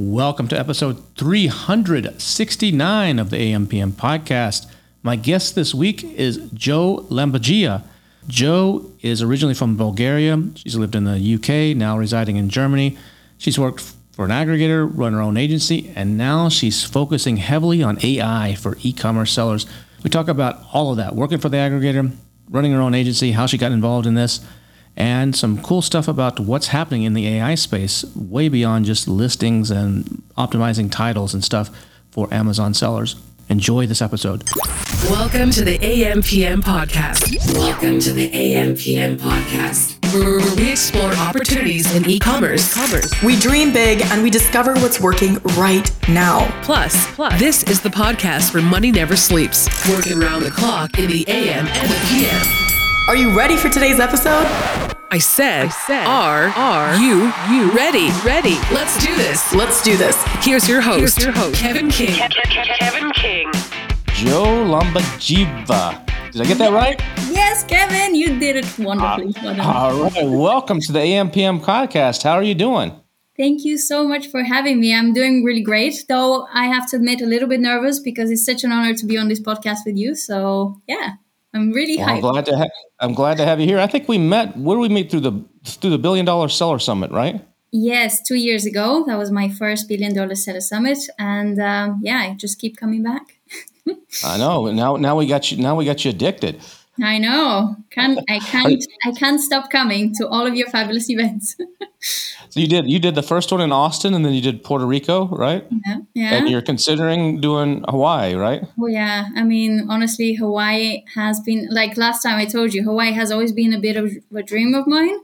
[0.00, 4.70] Welcome to episode 369 of the AMPM podcast.
[5.02, 7.82] My guest this week is Jo Lambadjieva.
[8.28, 10.40] Jo is originally from Bulgaria.
[10.54, 12.96] She's lived in the UK, now residing in Germany.
[13.38, 13.80] She's worked
[14.12, 18.78] for an aggregator, run her own agency, and now she's focusing heavily on AI for
[18.82, 19.66] e commerce sellers.
[20.04, 22.14] We talk about all of that working for the aggregator,
[22.48, 24.46] running her own agency, how she got involved in this
[24.98, 29.70] and some cool stuff about what's happening in the AI space, way beyond just listings
[29.70, 31.70] and optimizing titles and stuff
[32.10, 33.14] for Amazon sellers.
[33.48, 34.42] Enjoy this episode.
[35.08, 37.54] Welcome to the AMPM podcast.
[37.54, 39.94] Welcome to the AMPM podcast.
[40.12, 42.74] Where we explore opportunities in e-commerce.
[43.22, 46.50] We dream big and we discover what's working right now.
[46.62, 49.68] Plus, plus, this is the podcast where money never sleeps.
[49.88, 52.77] Working around the clock in the AM and the PM.
[53.08, 54.44] Are you ready for today's episode?
[55.10, 58.56] I said, I said, are, are you, you ready, ready?
[58.70, 59.54] Let's do this.
[59.54, 60.22] Let's do this.
[60.44, 62.14] Here's your host, Here's your host Kevin King.
[62.14, 63.50] Kevin King.
[64.08, 66.04] Jo Lambadjieva.
[66.32, 67.00] Did I get that right?
[67.30, 69.34] Yes, Kevin, you did it wonderfully.
[69.42, 70.28] Uh, all right.
[70.28, 72.24] Welcome to the AMPM podcast.
[72.24, 72.92] How are you doing?
[73.38, 74.94] Thank you so much for having me.
[74.94, 78.44] I'm doing really great, though I have to admit a little bit nervous because it's
[78.44, 80.14] such an honor to be on this podcast with you.
[80.14, 81.12] So, yeah,
[81.54, 82.68] I'm really well, I'm glad to ha-
[83.00, 83.78] I'm glad to have you here.
[83.78, 84.56] I think we met.
[84.56, 87.44] Where did we meet through the through the Billion Dollar Seller Summit, right?
[87.70, 89.04] Yes, two years ago.
[89.06, 93.02] That was my first Billion Dollar Seller Summit, and um, yeah, I just keep coming
[93.02, 93.38] back.
[94.24, 94.70] I know.
[94.72, 95.58] Now, now we got you.
[95.58, 96.62] Now we got you addicted.
[97.02, 97.76] I know.
[97.90, 101.56] Can't I can't I can't stop coming to all of your fabulous events.
[102.00, 104.86] so you did you did the first one in Austin and then you did Puerto
[104.86, 105.66] Rico, right?
[105.86, 105.98] Yeah.
[106.14, 106.34] Yeah.
[106.34, 108.62] And you're considering doing Hawaii, right?
[108.80, 109.28] Oh yeah.
[109.36, 113.52] I mean, honestly, Hawaii has been like last time I told you, Hawaii has always
[113.52, 115.16] been a bit of a dream of mine.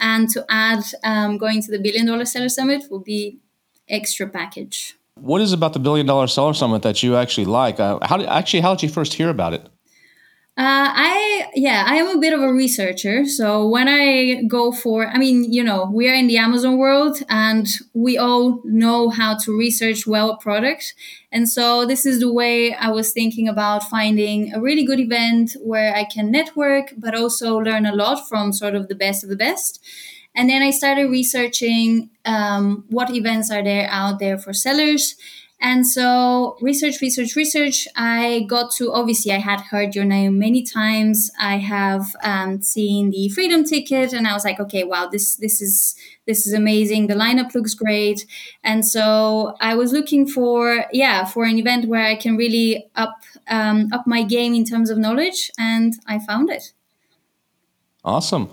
[0.00, 3.38] And to add um, going to the billion dollar seller summit will be
[3.88, 4.96] extra package.
[5.14, 7.78] What is about the billion dollar seller summit that you actually like?
[7.78, 9.68] Uh, how did, actually how did you first hear about it?
[10.54, 13.24] Uh, I yeah, I am a bit of a researcher.
[13.24, 17.22] So when I go for, I mean, you know, we are in the Amazon world,
[17.30, 20.94] and we all know how to research well a product.
[21.32, 25.56] And so this is the way I was thinking about finding a really good event
[25.62, 29.30] where I can network, but also learn a lot from sort of the best of
[29.30, 29.82] the best.
[30.34, 35.16] And then I started researching um, what events are there out there for sellers
[35.62, 37.86] and so, research, research, research.
[37.94, 41.30] I got to obviously, I had heard your name many times.
[41.38, 45.62] I have um, seen the Freedom Ticket, and I was like, okay, wow, this this
[45.62, 45.94] is
[46.26, 47.06] this is amazing.
[47.06, 48.26] The lineup looks great,
[48.64, 53.22] and so I was looking for yeah for an event where I can really up
[53.48, 56.72] um, up my game in terms of knowledge, and I found it.
[58.04, 58.50] Awesome.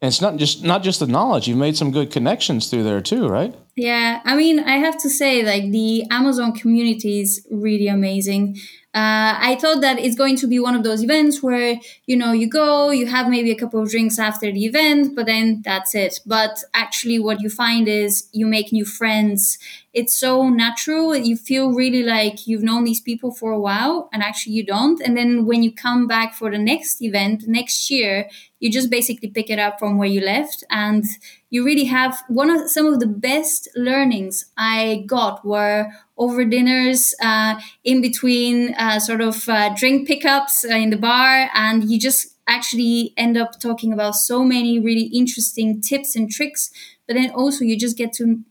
[0.00, 1.48] And it's not just not just the knowledge.
[1.48, 3.54] You've made some good connections through there too, right?
[3.74, 8.56] Yeah, I mean, I have to say, like the Amazon community is really amazing.
[8.94, 12.32] Uh, I thought that it's going to be one of those events where you know
[12.32, 15.94] you go, you have maybe a couple of drinks after the event, but then that's
[15.94, 16.20] it.
[16.24, 19.58] But actually, what you find is you make new friends.
[19.92, 21.14] It's so natural.
[21.16, 25.00] You feel really like you've known these people for a while, and actually you don't.
[25.00, 28.28] And then when you come back for the next event next year,
[28.60, 31.04] you just basically pick it up from where you left and
[31.50, 35.86] you really have one of some of the best learnings i got were
[36.16, 41.48] over dinners uh, in between uh, sort of uh, drink pickups uh, in the bar
[41.54, 46.70] and you just actually end up talking about so many really interesting tips and tricks
[47.06, 48.42] but then also you just get to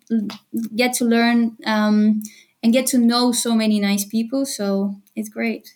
[0.75, 2.21] get to learn um,
[2.63, 5.73] and get to know so many nice people so it's great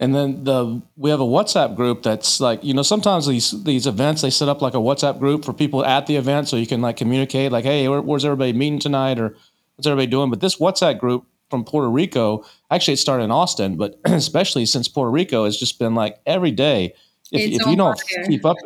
[0.00, 3.86] and then the we have a WhatsApp group that's like you know sometimes these these
[3.86, 6.66] events they set up like a WhatsApp group for people at the event so you
[6.66, 9.20] can like communicate like hey where, where's everybody meeting tonight?
[9.20, 9.36] Or
[9.76, 10.30] what's everybody doing?
[10.30, 14.88] But this WhatsApp group from Puerto Rico actually it started in Austin but especially since
[14.88, 16.94] Puerto Rico has just been like every day.
[17.32, 18.56] If, if you don't keep up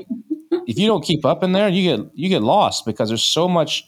[0.67, 3.47] if you don't keep up in there you get you get lost because there's so
[3.49, 3.85] much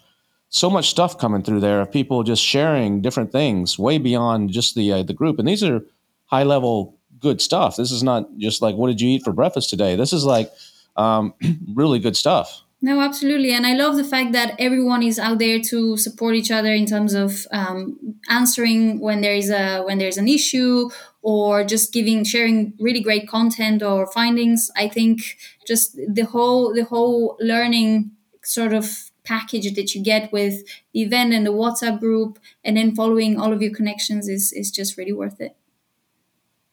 [0.48, 4.74] so much stuff coming through there of people just sharing different things way beyond just
[4.74, 5.38] the uh, the group.
[5.38, 5.80] And these are
[6.26, 7.76] high level good stuff.
[7.76, 9.96] This is not just like, what did you eat for breakfast today?
[9.96, 10.52] This is like
[10.96, 11.34] um,
[11.74, 12.62] really good stuff.
[12.82, 16.50] No, absolutely, and I love the fact that everyone is out there to support each
[16.50, 17.98] other in terms of um,
[18.28, 20.90] answering when there is a when there's an issue
[21.22, 24.70] or just giving sharing really great content or findings.
[24.76, 28.10] I think just the whole the whole learning
[28.44, 32.94] sort of package that you get with the event and the WhatsApp group, and then
[32.94, 35.56] following all of your connections is is just really worth it.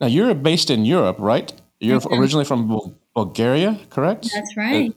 [0.03, 1.53] Now you're based in Europe, right?
[1.79, 4.29] You're originally from Bulgaria, correct?
[4.33, 4.93] That's right.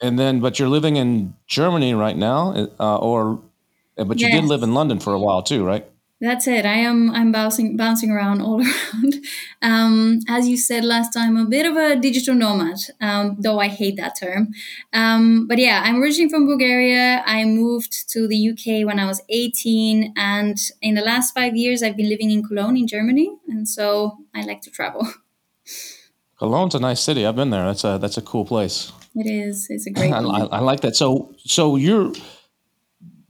[0.00, 3.42] And, then, but you're living in Germany right now, uh, or
[3.96, 5.84] But you did live in London for a while too, right?
[6.24, 6.64] That's it.
[6.64, 7.10] I am.
[7.10, 9.14] I'm bouncing, bouncing around all around.
[9.60, 12.78] Um, as you said last time, a bit of a digital nomad.
[12.98, 14.54] Um, though I hate that term.
[14.94, 17.22] Um, but yeah, I'm originally from Bulgaria.
[17.26, 21.82] I moved to the UK when I was 18, and in the last five years,
[21.82, 25.06] I've been living in Cologne in Germany, and so I like to travel.
[26.40, 27.26] Cologne's a nice city.
[27.26, 27.66] I've been there.
[27.66, 28.92] That's a that's a cool place.
[29.14, 29.66] It is.
[29.68, 30.12] It's a great.
[30.18, 30.20] I.
[30.20, 30.96] I, I like that.
[30.96, 32.12] So so you're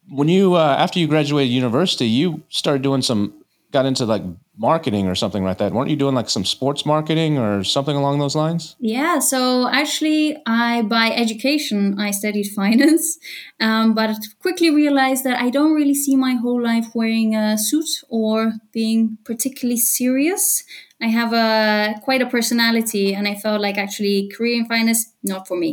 [0.09, 4.23] when you uh, after you graduated university, you started doing some got into like
[4.57, 5.73] marketing or something like that.
[5.73, 8.77] weren't you doing like some sports marketing or something along those lines?
[8.79, 13.19] Yeah, so actually, I by education I studied finance,
[13.61, 17.89] um, but quickly realized that I don't really see my whole life wearing a suit
[18.09, 20.63] or being particularly serious.
[21.05, 25.47] I have a quite a personality, and I felt like actually career in finance not
[25.47, 25.71] for me.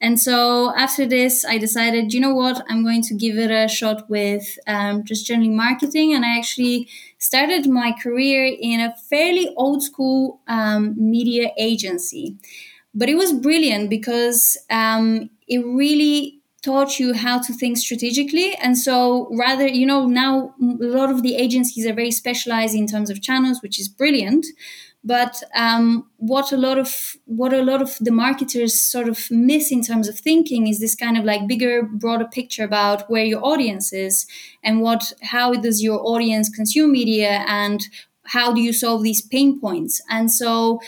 [0.00, 3.68] And so after this, I decided, you know what, I'm going to give it a
[3.68, 6.88] shot with um, just generally marketing, and I actually
[7.18, 12.36] started my career in a fairly old school um, media agency.
[12.94, 18.54] But it was brilliant because um, it really taught you how to think strategically.
[18.56, 22.86] And so, rather, you know, now a lot of the agencies are very specialized in
[22.86, 24.46] terms of channels, which is brilliant.
[25.06, 29.70] But um, what a lot of what a lot of the marketers sort of miss
[29.70, 33.44] in terms of thinking is this kind of like bigger, broader picture about where your
[33.44, 34.26] audience is
[34.62, 37.88] and what how does your audience consume media and
[38.24, 40.00] how do you solve these pain points.
[40.08, 40.80] And so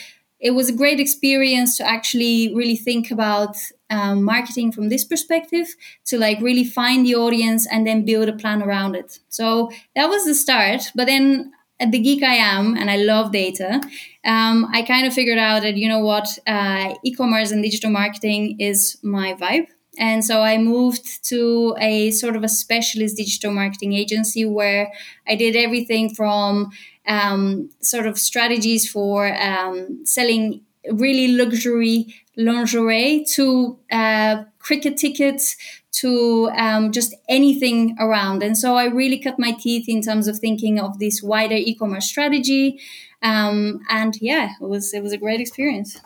[0.46, 3.56] it was a great experience to actually really think about
[3.90, 5.66] um, marketing from this perspective
[6.04, 9.18] to like really find the audience and then build a plan around it.
[9.28, 10.82] So that was the start.
[10.94, 11.50] But then
[11.80, 13.80] at the geek I am, and I love data,
[14.24, 17.90] um, I kind of figured out that, you know what, uh, e commerce and digital
[17.90, 19.66] marketing is my vibe.
[19.98, 24.92] And so I moved to a sort of a specialist digital marketing agency where
[25.26, 26.70] I did everything from
[27.06, 30.62] um, sort of strategies for um, selling
[30.92, 35.56] really luxury lingerie to uh, cricket tickets
[35.92, 38.42] to um, just anything around.
[38.42, 42.06] And so I really cut my teeth in terms of thinking of this wider e-commerce
[42.06, 42.78] strategy.
[43.22, 46.00] Um, and yeah, it was it was a great experience.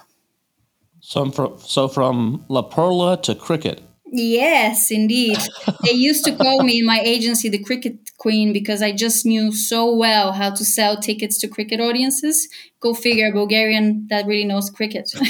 [1.00, 3.82] So from so from La Perla to cricket.
[4.12, 5.38] Yes, indeed.
[5.84, 9.52] they used to call me in my agency the cricket queen because I just knew
[9.52, 12.48] so well how to sell tickets to cricket audiences.
[12.80, 15.10] Go figure, a Bulgarian that really knows cricket.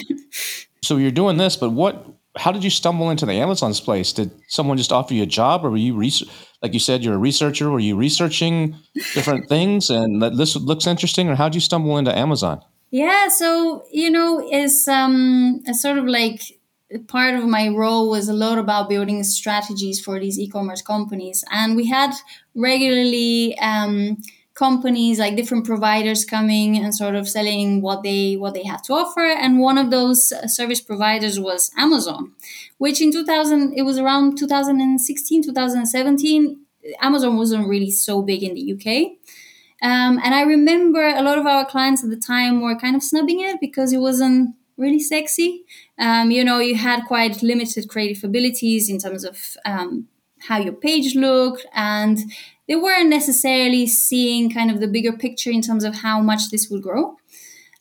[0.83, 2.07] So you're doing this, but what?
[2.37, 4.13] How did you stumble into the Amazon's place?
[4.13, 6.29] Did someone just offer you a job, or were you research?
[6.63, 7.71] Like you said, you're a researcher.
[7.71, 8.77] Were you researching
[9.15, 12.63] different things, and this looks interesting, or how did you stumble into Amazon?
[12.91, 16.41] Yeah, so you know, it's um a sort of like
[17.09, 21.77] part of my role was a lot about building strategies for these e-commerce companies, and
[21.77, 22.13] we had
[22.55, 24.19] regularly um,
[24.55, 28.93] companies like different providers coming and sort of selling what they what they had to
[28.93, 29.27] offer.
[29.45, 32.33] And one of those uh, service providers was Amazon,
[32.79, 36.61] which in 2000 it was around 2016 2017.
[37.01, 38.87] Amazon wasn't really so big in the UK.
[39.83, 43.03] Um, and I remember a lot of our clients at the time were kind of
[43.03, 45.65] snubbing it because it wasn't really sexy.
[46.01, 50.09] Um, you know, you had quite limited creative abilities in terms of um,
[50.49, 52.19] how your page looked, and
[52.67, 56.71] they weren't necessarily seeing kind of the bigger picture in terms of how much this
[56.71, 57.17] would grow.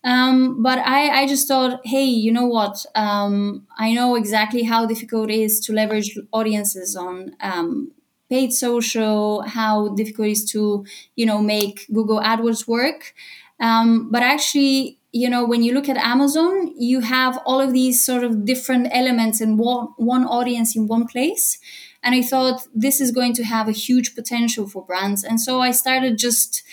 [0.03, 2.85] Um, but I, I just thought, hey, you know what?
[2.95, 7.91] Um, I know exactly how difficult it is to leverage audiences on um,
[8.29, 13.13] paid social, how difficult it is to, you know, make Google AdWords work.
[13.59, 18.05] Um, but actually, you know, when you look at Amazon, you have all of these
[18.05, 21.57] sort of different elements in one, one audience in one place.
[22.03, 25.23] And I thought this is going to have a huge potential for brands.
[25.23, 26.63] And so I started just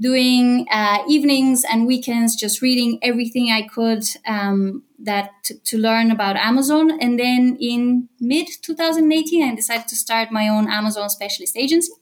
[0.00, 6.10] doing uh, evenings and weekends, just reading everything I could um, that to, to learn
[6.10, 7.00] about Amazon.
[7.00, 11.92] And then in mid 2018, I decided to start my own Amazon specialist agency,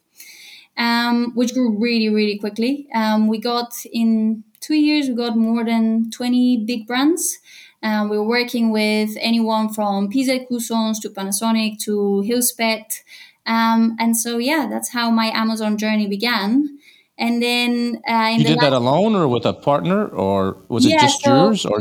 [0.77, 2.89] um, which grew really, really quickly.
[2.95, 7.39] Um, we got in two years, we got more than 20 big brands.
[7.83, 13.03] Um, we're working with anyone from PZ Cussons to Panasonic to Hill's Pet.
[13.47, 16.79] Um, and so, yeah, that's how my Amazon journey began.
[17.19, 20.85] And then uh, in You the did that alone, or with a partner, or was
[20.85, 21.65] it Yeah, just so- yours?
[21.65, 21.81] Or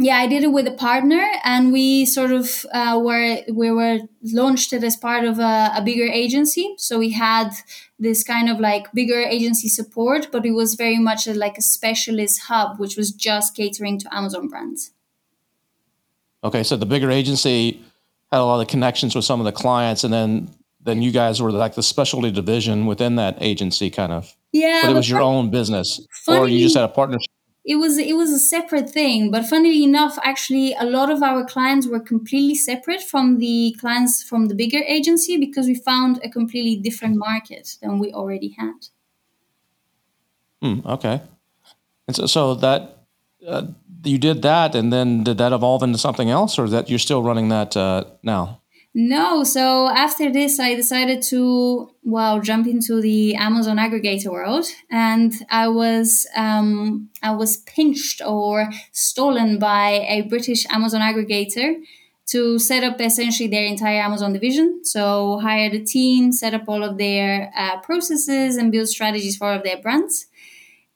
[0.00, 3.98] yeah i did it with a partner and we sort of uh, were we were
[4.22, 7.50] launched it as part of a, a bigger agency so we had
[7.98, 11.62] this kind of like bigger agency support but it was very much a, like a
[11.62, 14.92] specialist hub which was just catering to amazon brands
[16.42, 17.82] okay, so the bigger agency
[18.32, 20.50] had a lot of connections with some of the clients, and then
[20.82, 24.34] then you guys were like the specialty division within that agency, kind of.
[24.52, 27.30] Yeah, But it was your own business, or you just had a partnership.
[27.64, 31.44] It was it was a separate thing but funnily enough actually a lot of our
[31.44, 36.28] clients were completely separate from the clients from the bigger agency because we found a
[36.28, 38.88] completely different market than we already had
[40.62, 41.22] Hmm, okay.
[42.06, 43.04] And so, so that
[43.46, 43.66] uh,
[44.04, 47.22] you did that, and then did that evolve into something else, or that you're still
[47.22, 48.59] running that uh, now?
[48.92, 55.34] No so after this i decided to well jump into the amazon aggregator world and
[55.48, 61.76] i was um, i was pinched or stolen by a british amazon aggregator
[62.30, 64.84] to set up essentially their entire Amazon division.
[64.84, 69.48] So hired a team, set up all of their uh, processes, and build strategies for
[69.48, 70.26] all of their brands.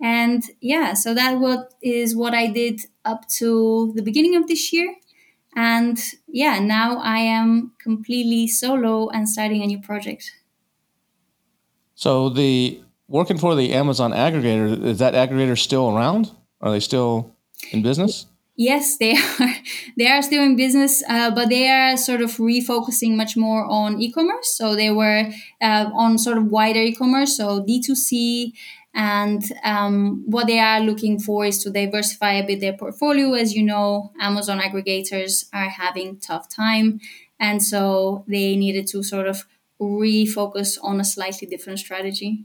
[0.00, 4.72] And yeah, so that what is what I did up to the beginning of this
[4.72, 4.94] year.
[5.56, 10.32] And yeah, now I am completely solo and starting a new project.
[11.94, 16.32] So the working for the Amazon aggregator is that aggregator still around?
[16.60, 17.34] Are they still
[17.70, 18.26] in business?
[18.56, 19.54] Yes, they are.
[19.96, 24.00] They are still in business, uh, but they are sort of refocusing much more on
[24.00, 24.56] e-commerce.
[24.56, 25.30] So they were
[25.60, 28.52] uh, on sort of wider e-commerce, so D2C,
[28.94, 33.32] and um, what they are looking for is to diversify a bit their portfolio.
[33.34, 37.00] As you know, Amazon aggregators are having tough time,
[37.40, 39.44] and so they needed to sort of
[39.80, 42.44] refocus on a slightly different strategy.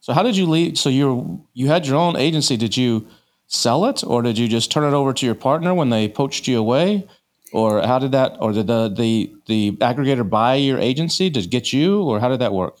[0.00, 0.78] So how did you leave?
[0.78, 2.56] So you you had your own agency.
[2.56, 3.06] Did you
[3.48, 6.46] sell it, or did you just turn it over to your partner when they poached
[6.46, 7.08] you away,
[7.52, 8.36] or how did that?
[8.38, 12.40] Or did the the the aggregator buy your agency to get you, or how did
[12.40, 12.78] that work?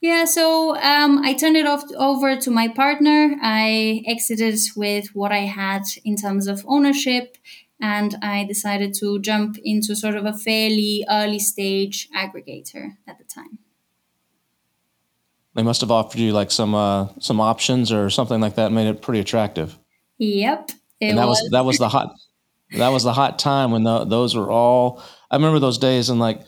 [0.00, 3.36] Yeah, so um, I turned it off over to my partner.
[3.42, 7.36] I exited with what I had in terms of ownership,
[7.80, 13.24] and I decided to jump into sort of a fairly early stage aggregator at the
[13.24, 13.58] time.
[15.54, 18.88] They must have offered you like some uh, some options or something like that, made
[18.88, 19.78] it pretty attractive.
[20.18, 22.14] Yep, and that was, that was the hot
[22.72, 26.18] that was the hot time when the, those were all i remember those days and
[26.18, 26.40] like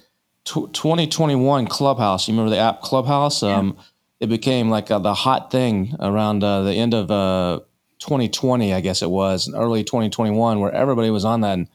[0.44, 2.28] tw 2021 clubhouse.
[2.28, 3.42] You remember the app clubhouse?
[3.42, 3.76] Um,
[4.20, 7.60] it became like uh the hot thing around uh, the end of uh,
[8.00, 11.54] 2020 i guess it was and early 2021 where everybody was on that.
[11.54, 11.68] And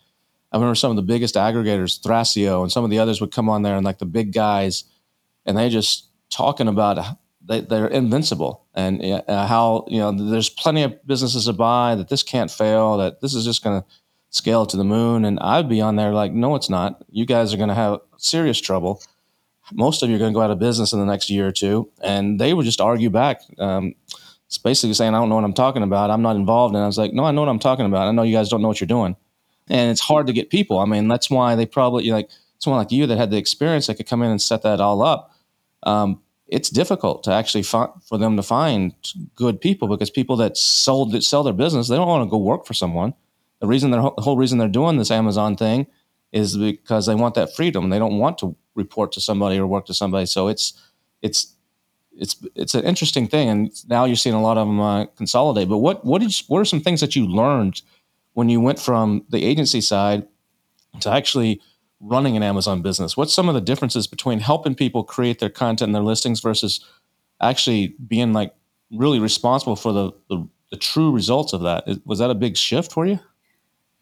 [0.51, 3.50] i remember some of the biggest aggregators thrasio and some of the others would come
[3.50, 4.84] on there and like the big guys
[5.46, 8.65] and they just talking about they, they're invincible.
[8.74, 12.98] And uh, how you know there's plenty of businesses to buy that this can't fail
[12.98, 13.88] that this is just going to
[14.33, 17.03] scale to the moon and i'd be on there like no it's not.
[17.11, 19.01] You guys are going to have serious trouble.
[19.71, 21.51] Most of you are going to go out of business in the next year or
[21.51, 21.89] two.
[22.01, 23.93] And they would just argue back um,
[24.47, 26.09] it's basically saying i don't know what i'm talking about.
[26.09, 26.73] I'm not involved.
[26.75, 28.07] And i was like no i know what i'm talking about.
[28.07, 29.15] I know you guys don't know what you're doing.
[29.69, 30.79] And it's hard to get people.
[30.79, 33.95] I mean that's why they probably like someone like you that had the experience that
[33.95, 35.31] could come in and set that all up
[35.83, 38.95] um, it's difficult to actually find for them to find
[39.35, 42.37] good people because people that sold that sell their business they don't want to go
[42.37, 43.13] work for someone.
[43.63, 45.88] The reason the whole reason they're doing this Amazon thing
[46.34, 47.89] is because they want that freedom.
[47.89, 50.25] They don't want to report to somebody or work to somebody.
[50.25, 50.74] So it's
[51.22, 51.55] it's
[52.12, 55.70] it's it's an interesting thing, and now you're seeing a lot of them uh, consolidate.
[55.70, 57.82] But what what did you, what are some things that you learned
[58.34, 60.27] when you went from the agency side
[61.00, 61.62] to actually
[62.01, 63.15] running an Amazon business?
[63.15, 66.86] What's some of the differences between helping people create their content and their listings versus
[67.39, 68.53] actually being like
[68.91, 71.88] really responsible for the, the, the true results of that?
[72.05, 73.22] Was that a big shift for you?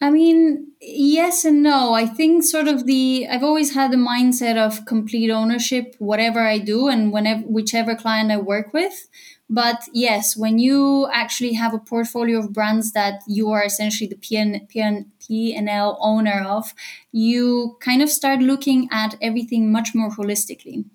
[0.03, 1.93] I mean, yes and no.
[1.93, 6.57] I think sort of the I've always had the mindset of complete ownership, whatever I
[6.57, 9.07] do and whenever whichever client I work with.
[9.47, 14.15] But yes, when you actually have a portfolio of brands that you are essentially the
[14.15, 16.73] PN, PN, P&L owner of,
[17.11, 20.85] you kind of start looking at everything much more holistically.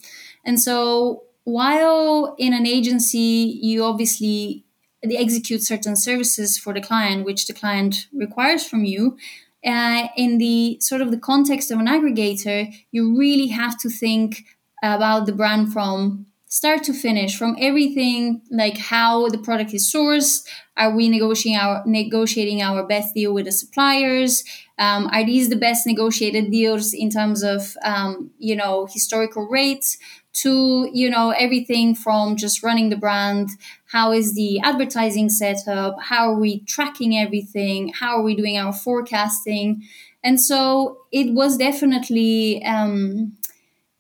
[0.44, 4.65] And so while in an agency, you obviously
[5.02, 9.16] they execute certain services for the client, which the client requires from you.
[9.64, 14.44] Uh, in the sort of the context of an aggregator, you really have to think
[14.82, 20.46] about the brand from start to finish, from everything like how the product is sourced.
[20.76, 24.44] Are we negotiating our negotiating our best deal with the suppliers?
[24.78, 29.98] Um, are these the best negotiated deals in terms of um, you know historical rates?
[30.42, 33.50] To you know everything from just running the brand.
[33.92, 37.92] How is the advertising setup how are we tracking everything?
[37.92, 39.82] How are we doing our forecasting?
[40.22, 43.36] And so it was definitely um,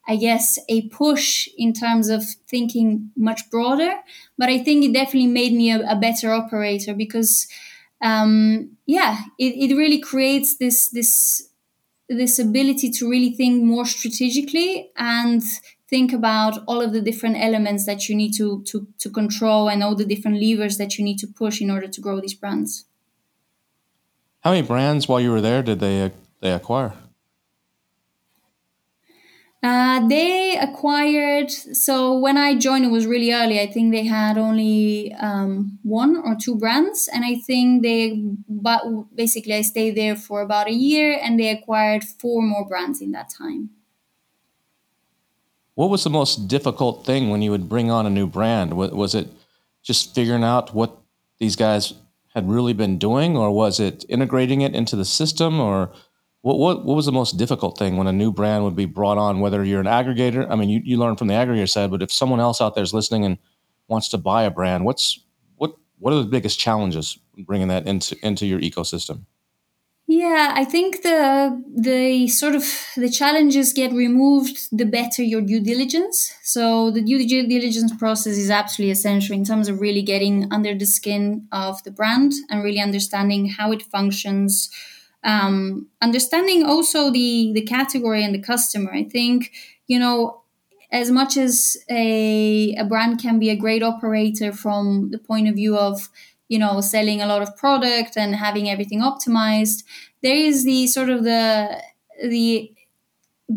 [0.08, 3.92] i guess a push in terms of thinking much broader
[4.38, 7.46] but i think it definitely made me a, a better operator because
[8.02, 11.48] um, yeah it, it really creates this this
[12.08, 15.42] this ability to really think more strategically and
[15.88, 19.82] think about all of the different elements that you need to to to control and
[19.82, 22.84] all the different levers that you need to push in order to grow these brands.
[24.40, 26.92] How many brands while you were there did they they acquire?
[29.62, 31.50] Uh, they acquired.
[31.50, 33.58] So when I joined, it was really early.
[33.58, 38.22] I think they had only um, one or two brands, and I think they.
[38.48, 38.82] But
[39.14, 43.10] basically, I stayed there for about a year, and they acquired four more brands in
[43.12, 43.70] that time.
[45.76, 48.72] What was the most difficult thing when you would bring on a new brand?
[48.72, 49.28] Was it
[49.82, 50.96] just figuring out what
[51.38, 51.92] these guys
[52.34, 55.90] had really been doing, or was it integrating it into the system, or
[56.40, 59.18] what, what, what was the most difficult thing when a new brand would be brought
[59.18, 60.50] on, whether you're an aggregator?
[60.50, 62.84] I mean, you, you learn from the aggregator side, but if someone else out there
[62.84, 63.36] is listening and
[63.86, 65.20] wants to buy a brand, what's
[65.56, 69.26] what what are the biggest challenges bringing that into into your ecosystem?
[70.08, 72.64] Yeah, I think the the sort of
[72.96, 76.32] the challenges get removed the better your due diligence.
[76.44, 80.86] So the due diligence process is absolutely essential in terms of really getting under the
[80.86, 84.70] skin of the brand and really understanding how it functions,
[85.24, 88.92] um, understanding also the the category and the customer.
[88.92, 89.50] I think
[89.88, 90.42] you know
[90.92, 95.56] as much as a, a brand can be a great operator from the point of
[95.56, 96.08] view of
[96.48, 99.82] you know selling a lot of product and having everything optimized
[100.22, 101.80] there is the sort of the
[102.24, 102.70] the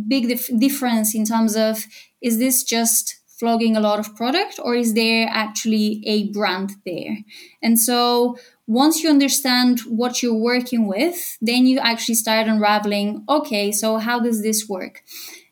[0.07, 1.85] big dif- difference in terms of
[2.21, 7.17] is this just flogging a lot of product or is there actually a brand there
[7.63, 8.37] and so
[8.69, 14.19] once you understand what you're working with, then you actually start unraveling okay, so how
[14.19, 15.03] does this work?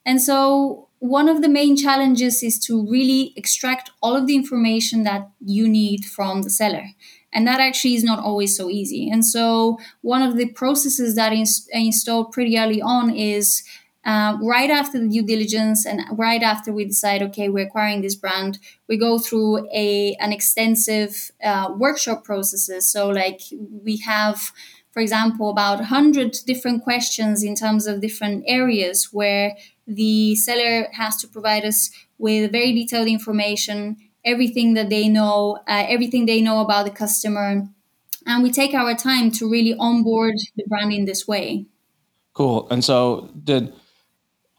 [0.06, 5.04] And so, one of the main challenges is to really extract all of the information
[5.04, 6.86] that you need from the seller.
[7.38, 9.12] And that actually is not always so easy.
[9.12, 13.64] And so, one of the processes that is installed pretty early on is
[14.04, 18.16] uh, right after the due diligence and right after we decide okay we're acquiring this
[18.16, 23.42] brand we go through a an extensive uh, workshop processes so like
[23.84, 24.54] we have
[24.92, 31.18] for example about 100 different questions in terms of different areas where the seller has
[31.18, 36.62] to provide us with very detailed information everything that they know uh, everything they know
[36.62, 37.68] about the customer.
[38.26, 41.66] And we take our time to really onboard the brand in this way.
[42.34, 42.68] Cool.
[42.70, 43.74] And so did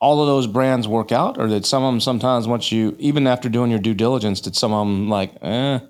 [0.00, 3.26] all of those brands work out, or did some of them sometimes once you even
[3.26, 5.80] after doing your due diligence, did some of them like, eh,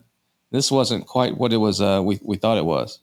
[0.50, 3.00] this wasn't quite what it was uh, we we thought it was?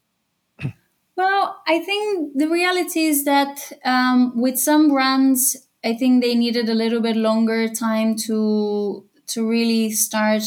[1.18, 6.68] Well, I think the reality is that um, with some brands, I think they needed
[6.68, 10.44] a little bit longer time to to really start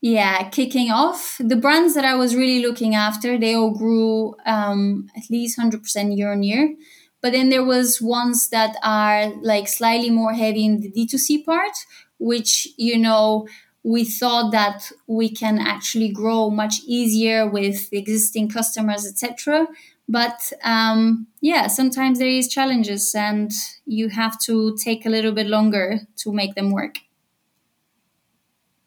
[0.00, 5.08] yeah kicking off the brands that i was really looking after they all grew um,
[5.16, 6.74] at least 100% year on year
[7.20, 11.76] but then there was ones that are like slightly more heavy in the D2C part,
[12.18, 13.48] which, you know,
[13.82, 19.66] we thought that we can actually grow much easier with existing customers, etc.
[20.08, 23.50] But um, yeah, sometimes there is challenges, and
[23.84, 26.98] you have to take a little bit longer to make them work.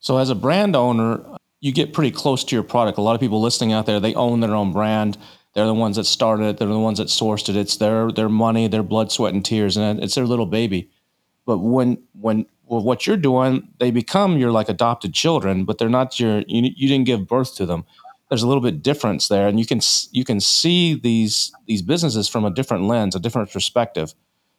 [0.01, 1.23] So, as a brand owner,
[1.59, 2.97] you get pretty close to your product.
[2.97, 5.17] A lot of people listening out there, they own their own brand.
[5.53, 6.57] They're the ones that started it.
[6.57, 7.55] They're the ones that sourced it.
[7.55, 10.89] It's their their money, their blood, sweat, and tears, and it's their little baby.
[11.45, 15.89] But when when well, what you're doing, they become your like adopted children, but they're
[15.89, 16.39] not your.
[16.47, 17.85] You, you didn't give birth to them.
[18.29, 22.27] There's a little bit difference there, and you can you can see these these businesses
[22.27, 24.15] from a different lens, a different perspective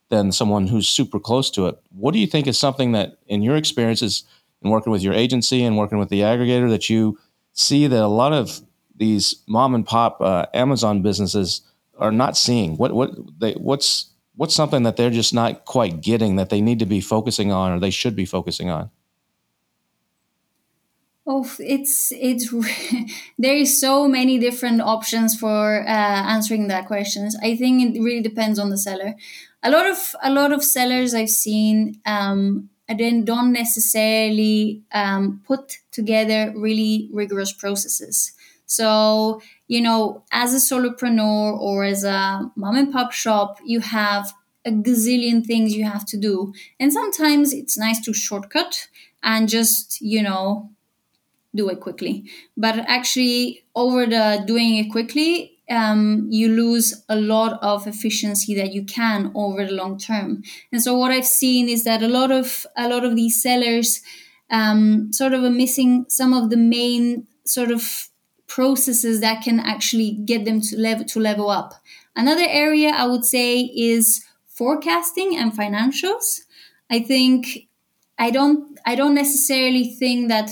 [0.09, 1.81] than someone who's super close to it.
[1.91, 4.25] What do you think is something that, in your experiences
[4.63, 7.19] in working with your agency and working with the aggregator, that you
[7.53, 8.61] see that a lot of
[8.97, 11.63] these mom and pop uh, Amazon businesses
[11.99, 12.77] are not seeing?
[12.77, 16.79] What what they what's what's something that they're just not quite getting that they need
[16.79, 18.91] to be focusing on or they should be focusing on?
[21.27, 22.51] Oh, it's it's
[23.39, 27.37] there is so many different options for uh, answering that questions.
[27.41, 29.15] I think it really depends on the seller.
[29.63, 32.69] A lot of a lot of sellers I've seen um,
[32.99, 38.33] then don't necessarily um, put together really rigorous processes.
[38.67, 44.33] So, you know, as a solopreneur or as a mom and pop shop, you have
[44.65, 46.55] a gazillion things you have to do.
[46.81, 48.89] And sometimes it's nice to shortcut
[49.23, 50.71] and just, you know,
[51.55, 52.25] do it quickly.
[52.57, 58.73] But actually, over the doing it quickly, um, you lose a lot of efficiency that
[58.73, 60.43] you can over the long term.
[60.71, 64.01] And so, what I've seen is that a lot of a lot of these sellers
[64.51, 68.09] um, sort of are missing some of the main sort of
[68.47, 71.75] processes that can actually get them to level to level up.
[72.15, 76.43] Another area I would say is forecasting and financials.
[76.91, 77.69] I think
[78.19, 80.51] I don't I don't necessarily think that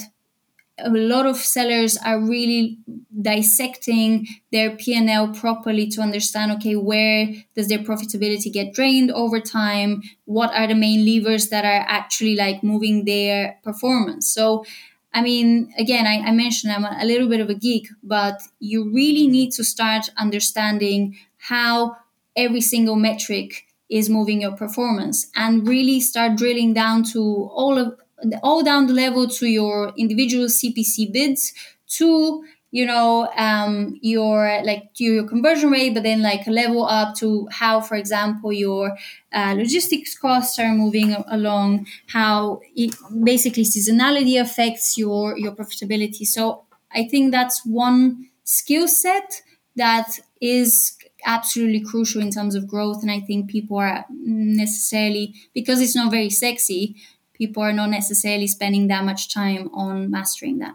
[0.84, 2.78] a lot of sellers are really
[3.20, 10.02] dissecting their p&l properly to understand okay where does their profitability get drained over time?
[10.24, 14.30] What are the main levers that are actually like moving their performance?
[14.32, 14.64] So
[15.12, 18.92] i mean again i, I mentioned i'm a little bit of a geek but you
[18.92, 21.96] really need to start understanding how
[22.36, 27.98] every single metric is moving your performance and really start drilling down to all of
[28.42, 31.52] all down the level to your individual CPC bids
[31.98, 37.16] to you know um, your like your conversion rate but then like a level up
[37.16, 38.96] to how for example your
[39.33, 46.24] uh, logistics costs are moving along how it, basically seasonality affects your your profitability.
[46.26, 49.42] So i think that's one skill set
[49.76, 55.80] that is absolutely crucial in terms of growth and i think people are necessarily because
[55.80, 56.96] it's not very sexy
[57.40, 60.74] people are not necessarily spending that much time on mastering that.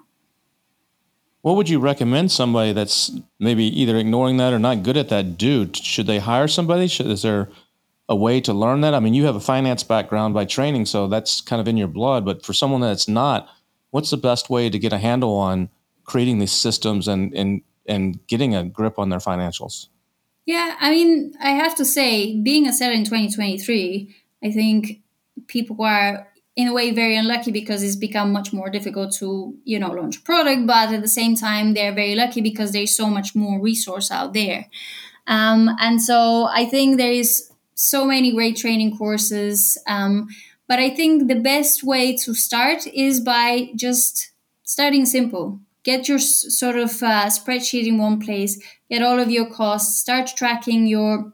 [1.43, 5.37] What would you recommend somebody that's maybe either ignoring that or not good at that
[5.37, 5.69] do?
[5.75, 6.87] Should they hire somebody?
[6.87, 7.49] Should, is there
[8.09, 8.95] a way to learn that?
[8.95, 11.87] I mean, you have a finance background by training, so that's kind of in your
[11.87, 12.25] blood.
[12.25, 13.47] But for someone that's not,
[13.91, 15.69] what's the best way to get a handle on
[16.03, 19.89] creating these systems and and and getting a grip on their financials?
[20.47, 25.01] Yeah, I mean, I have to say, being a seller in 2023, I think
[25.47, 29.77] people are in a way very unlucky because it's become much more difficult to you
[29.77, 33.07] know launch a product but at the same time they're very lucky because there's so
[33.07, 34.67] much more resource out there.
[35.27, 40.27] Um, and so i think there is so many great training courses um,
[40.67, 44.31] but i think the best way to start is by just
[44.63, 45.59] starting simple.
[45.83, 50.31] Get your sort of uh, spreadsheet in one place get all of your costs start
[50.35, 51.33] tracking your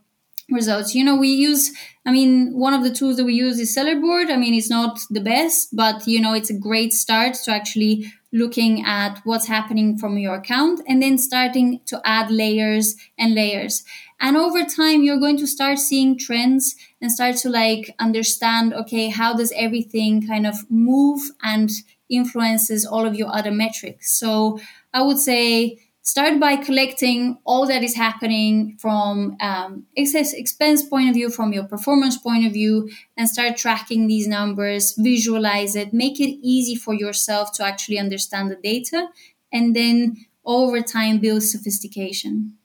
[0.52, 0.94] results.
[0.94, 1.72] You know, we use,
[2.06, 4.30] I mean, one of the tools that we use is Sellerboard.
[4.30, 8.12] I mean, it's not the best, but, you know, it's a great start to actually
[8.34, 13.84] looking at what's happening from your account and then starting to add layers and layers.
[14.20, 19.10] And over time, you're going to start seeing trends and start to like understand, okay,
[19.10, 21.72] how does everything kind of move and
[22.12, 24.12] influences all of your other metrics.
[24.12, 24.60] So
[24.94, 31.10] I would say, start by collecting all that is happening from um, excess expense point
[31.10, 35.94] of view from your performance point of view and start tracking these numbers visualize it
[35.94, 39.08] make it easy for yourself to actually understand the data
[39.54, 42.58] and then over time build sophistication.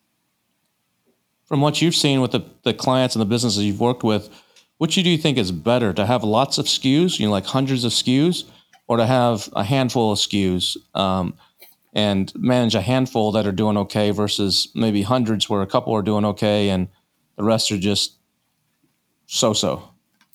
[1.44, 4.31] From what you've seen with the, the clients and the businesses you've worked with
[4.79, 7.85] which do you think is better to have lots of skus you know like hundreds
[7.85, 8.44] of skus
[8.88, 11.35] or to have a handful of skus um,
[11.97, 16.03] and manage a handful that are doing okay versus maybe hundreds where a couple are
[16.03, 16.89] doing okay and
[17.37, 18.19] the rest are just
[19.25, 19.89] so so.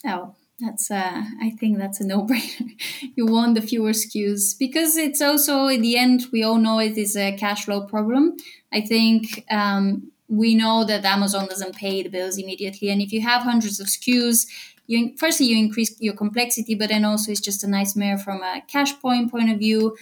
[0.03, 2.71] Oh, that's uh, I think that's a no brainer.
[3.15, 6.97] you want the fewer SKUs because it's also in the end we all know it
[6.97, 8.37] is a cash flow problem.
[8.73, 13.21] I think um, we know that Amazon doesn't pay the bills immediately, and if you
[13.21, 14.47] have hundreds of SKUs,
[14.87, 18.63] you firstly you increase your complexity, but then also it's just a nightmare from a
[18.67, 19.95] cash point point of view.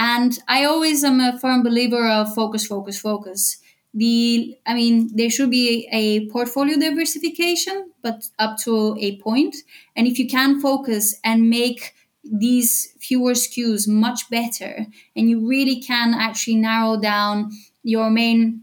[0.00, 3.58] And I always am a firm believer of focus, focus, focus.
[3.92, 9.56] The, I mean, there should be a portfolio diversification, but up to a point.
[9.94, 11.92] And if you can focus and make
[12.24, 17.50] these fewer SKUs much better, and you really can actually narrow down
[17.82, 18.62] your main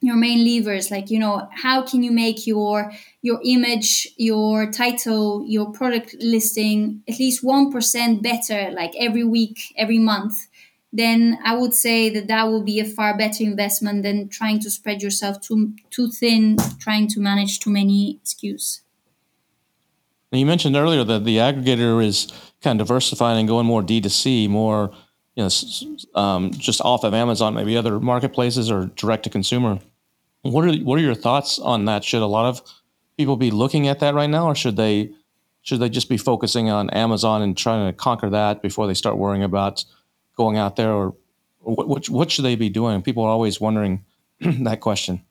[0.00, 5.44] your main levers like you know how can you make your your image your title
[5.44, 10.46] your product listing at least 1% better like every week every month
[10.92, 14.70] then I would say that that will be a far better investment than trying to
[14.70, 18.80] spread yourself too too thin, trying to manage too many SKUs.
[20.32, 24.48] Now you mentioned earlier that the aggregator is kind of diversifying and going more D2C,
[24.48, 24.92] more
[25.36, 29.78] you know, um, just off of Amazon, maybe other marketplaces or direct to consumer.
[30.42, 32.02] What are what are your thoughts on that?
[32.02, 32.62] Should a lot of
[33.16, 35.12] people be looking at that right now, or should they
[35.62, 39.18] should they just be focusing on Amazon and trying to conquer that before they start
[39.18, 39.84] worrying about
[40.38, 41.14] going out there, or,
[41.60, 43.02] what, what should they be doing?
[43.02, 44.04] People are always wondering
[44.40, 45.22] that question.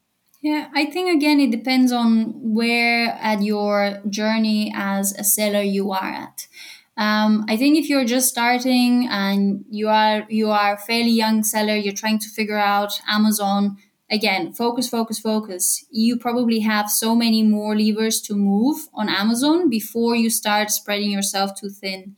[0.42, 5.92] Yeah, I think again it depends on where at your journey as a seller you
[5.92, 6.48] are at.
[6.96, 11.44] Um, I think if you're just starting and you are you are a fairly young
[11.44, 13.78] seller, you're trying to figure out Amazon.
[14.10, 15.86] Again, focus, focus, focus.
[15.92, 21.12] You probably have so many more levers to move on Amazon before you start spreading
[21.12, 22.16] yourself too thin.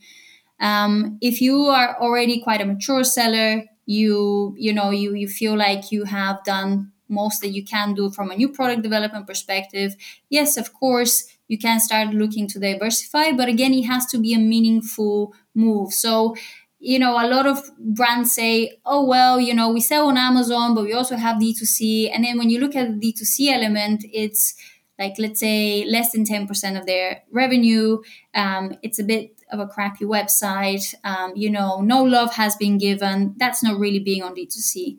[0.59, 5.57] Um, if you are already quite a mature seller, you you know you you feel
[5.57, 9.95] like you have done most that you can do from a new product development perspective.
[10.29, 13.31] Yes, of course, you can start looking to diversify.
[13.31, 15.91] But again, it has to be a meaningful move.
[15.93, 16.35] So
[16.81, 20.73] you know, a lot of brands say, oh, well, you know, we sell on Amazon,
[20.73, 22.09] but we also have D2C.
[22.13, 24.55] And then when you look at the D2C element, it's
[24.97, 28.01] like, let's say, less than 10% of their revenue.
[28.33, 30.93] Um, it's a bit of a crappy website.
[31.03, 33.35] Um, you know, no love has been given.
[33.37, 34.97] That's not really being on D2C.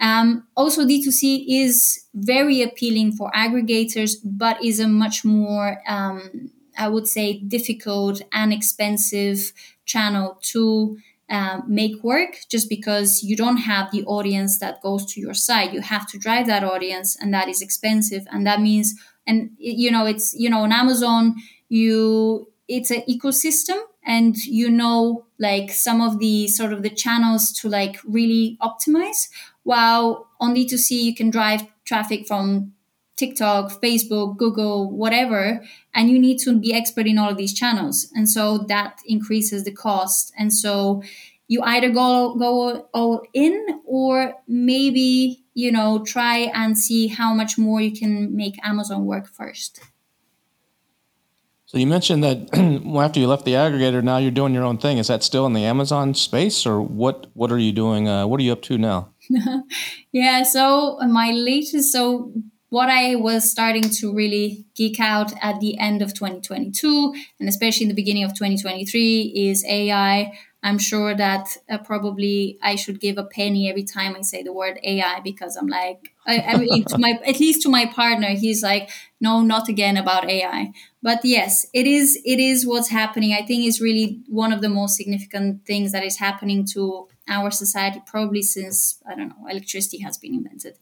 [0.00, 6.88] Um, also, D2C is very appealing for aggregators, but is a much more, um, I
[6.88, 9.52] would say, difficult and expensive
[9.84, 10.96] channel to
[11.28, 15.72] uh, make work just because you don't have the audience that goes to your site.
[15.72, 18.26] You have to drive that audience, and that is expensive.
[18.32, 18.94] And that means,
[19.26, 21.36] and you know, it's you know, on Amazon,
[21.68, 27.52] you it's an ecosystem and you know like some of the sort of the channels
[27.52, 29.28] to like really optimize
[29.64, 32.72] while on d2c you can drive traffic from
[33.16, 35.62] tiktok facebook google whatever
[35.94, 38.10] and you need to be expert in all of these channels.
[38.14, 40.32] And so that increases the cost.
[40.38, 41.02] And so
[41.48, 47.58] you either go go all in or maybe you know try and see how much
[47.58, 49.80] more you can make amazon work first
[51.70, 52.48] so you mentioned that
[53.00, 54.98] after you left the aggregator, now you're doing your own thing.
[54.98, 57.28] Is that still in the Amazon space, or what?
[57.34, 58.08] What are you doing?
[58.08, 59.10] Uh, what are you up to now?
[60.10, 60.42] yeah.
[60.42, 62.32] So my latest, so
[62.70, 67.84] what I was starting to really geek out at the end of 2022, and especially
[67.84, 70.36] in the beginning of 2023, is AI.
[70.64, 74.52] I'm sure that uh, probably I should give a penny every time I say the
[74.52, 78.60] word AI because I'm like, I, I mean, my at least to my partner, he's
[78.60, 80.72] like, no, not again about AI.
[81.02, 82.20] But yes, it is.
[82.26, 83.32] It is what's happening.
[83.32, 87.50] I think is really one of the most significant things that is happening to our
[87.50, 90.76] society, probably since I don't know electricity has been invented.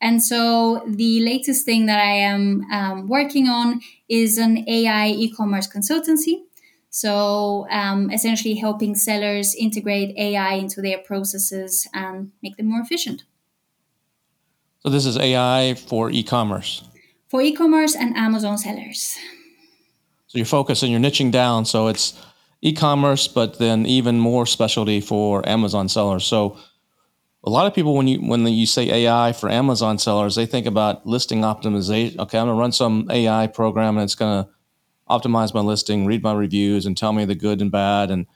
[0.00, 5.68] And so the latest thing that I am um, working on is an AI e-commerce
[5.68, 6.42] consultancy
[6.94, 13.24] so um, essentially helping sellers integrate AI into their processes and make them more efficient.
[14.80, 16.84] So this is AI for e-commerce.
[17.28, 19.16] For e-commerce and Amazon sellers.
[20.32, 21.66] So you're focusing, you're niching down.
[21.66, 22.18] So it's
[22.62, 26.24] e-commerce, but then even more specialty for Amazon sellers.
[26.24, 26.56] So
[27.44, 30.64] a lot of people, when you when you say AI for Amazon sellers, they think
[30.64, 32.18] about listing optimization.
[32.18, 34.48] Okay, I'm gonna run some AI program and it's gonna
[35.10, 38.10] optimize my listing, read my reviews, and tell me the good and bad.
[38.10, 38.26] And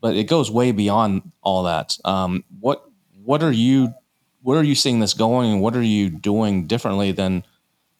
[0.00, 1.96] but it goes way beyond all that.
[2.04, 2.82] Um, what
[3.22, 3.94] what are you
[4.42, 7.44] where are you seeing this going, and what are you doing differently than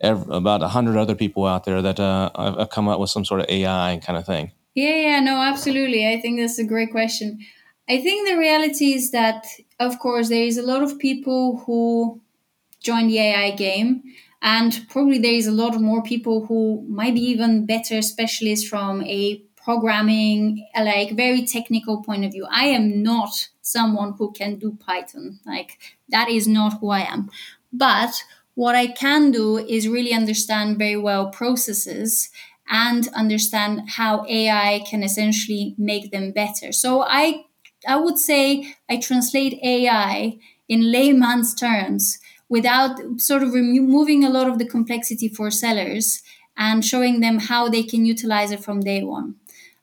[0.01, 3.41] about a hundred other people out there that uh, have come up with some sort
[3.41, 4.53] of AI kind of thing?
[4.75, 6.07] Yeah, yeah, no, absolutely.
[6.07, 7.39] I think that's a great question.
[7.89, 9.47] I think the reality is that,
[9.81, 12.21] of course, there is a lot of people who
[12.81, 14.03] join the AI game
[14.43, 19.03] and probably there is a lot more people who might be even better specialists from
[19.03, 22.47] a programming, like very technical point of view.
[22.51, 23.31] I am not
[23.63, 25.41] someone who can do Python.
[25.45, 25.79] Like
[26.11, 27.31] that is not who I am.
[27.73, 28.23] But
[28.57, 32.31] what I can do is really understand very well processes
[32.69, 36.73] and understand how AI can essentially make them better.
[36.73, 37.45] So I
[37.87, 40.39] I would say I translate AI
[40.69, 46.23] in layman's terms without sort of removing a lot of the complexity for sellers
[46.57, 49.35] and showing them how they can utilize it from day one.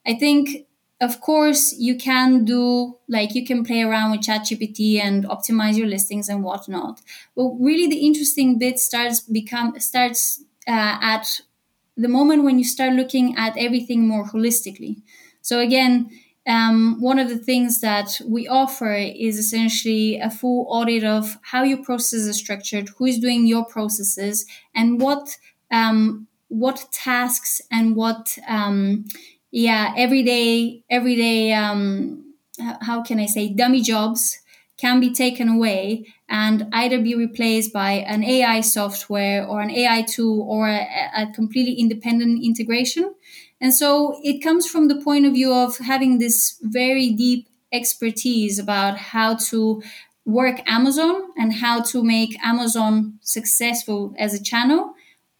[0.04, 0.66] I think,
[1.04, 5.86] of course, you can do like you can play around with ChatGPT and optimize your
[5.86, 7.00] listings and whatnot.
[7.36, 11.40] But really, the interesting bit starts become starts uh, at
[11.96, 15.02] the moment when you start looking at everything more holistically.
[15.42, 16.10] So again,
[16.46, 21.62] um, one of the things that we offer is essentially a full audit of how
[21.62, 25.36] your processes are structured, who is doing your processes, and what
[25.70, 29.04] um, what tasks and what um,
[29.54, 32.34] yeah everyday everyday um,
[32.80, 34.40] how can I say dummy jobs
[34.76, 40.02] can be taken away and either be replaced by an AI software or an AI
[40.02, 40.84] tool or a,
[41.16, 43.14] a completely independent integration
[43.60, 48.58] and so it comes from the point of view of having this very deep expertise
[48.58, 49.80] about how to
[50.24, 54.94] work Amazon and how to make Amazon successful as a channel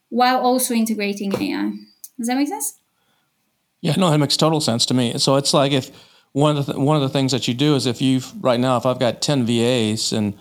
[0.09, 1.73] while also integrating AI.
[2.17, 2.79] Does that make sense?
[3.85, 5.19] Yeah, no, it makes total sense to me.
[5.19, 5.91] So it's like if
[6.33, 8.59] one of the th- one of the things that you do is if you've right
[8.59, 10.39] now if I've got ten VAs and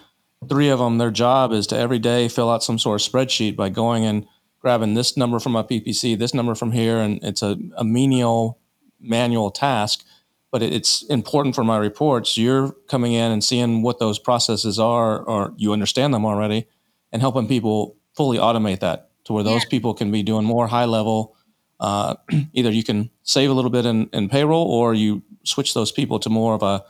[0.47, 3.57] three of them their job is to every day fill out some sort of spreadsheet
[3.57, 4.25] by going and
[4.59, 8.59] grabbing this number from my PPC, this number from here, and it's a, a menial
[9.01, 10.05] manual task,
[10.49, 12.37] but it's important for my reports.
[12.37, 16.65] You're coming in and seeing what those processes are, or you understand them already,
[17.11, 19.69] and helping people fully automate that to where those yeah.
[19.69, 21.35] people can be doing more high level
[21.79, 22.15] uh,
[22.53, 26.19] either you can save a little bit in, in payroll or you switch those people
[26.19, 26.83] to more of a,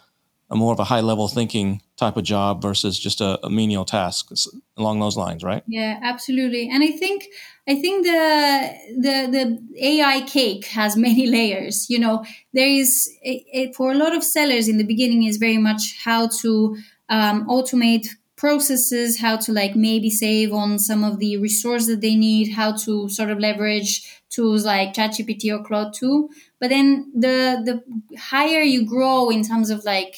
[0.49, 3.85] a more of a high level thinking type of job versus just a, a menial
[3.85, 4.31] task
[4.77, 5.63] along those lines, right?
[5.67, 6.69] Yeah, absolutely.
[6.69, 7.25] And I think
[7.67, 11.89] I think the the the AI cake has many layers.
[11.89, 13.09] You know, there is
[13.75, 16.77] for a lot of sellers in the beginning is very much how to
[17.09, 18.07] um, automate
[18.43, 22.73] processes, how to like maybe save on some of the resource that they need, how
[22.73, 26.29] to sort of leverage tools like ChatGPT or Claude 2.
[26.59, 30.17] But then the the higher you grow in terms of like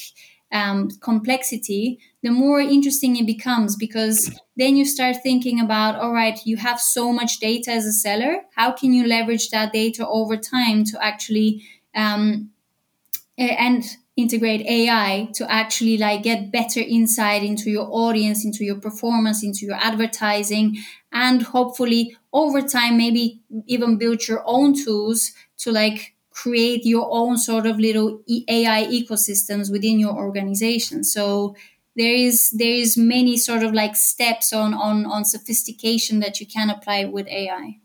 [0.52, 4.18] um, complexity, the more interesting it becomes because
[4.58, 8.38] then you start thinking about all right, you have so much data as a seller.
[8.56, 12.50] How can you leverage that data over time to actually um,
[13.38, 13.84] and
[14.16, 19.66] integrate AI to actually like get better insight into your audience, into your performance, into
[19.66, 20.78] your advertising,
[21.12, 27.38] and hopefully over time maybe even build your own tools to like create your own
[27.38, 31.04] sort of little AI ecosystems within your organization.
[31.04, 31.56] So
[31.96, 36.46] there is there is many sort of like steps on on on sophistication that you
[36.46, 37.80] can apply with AI.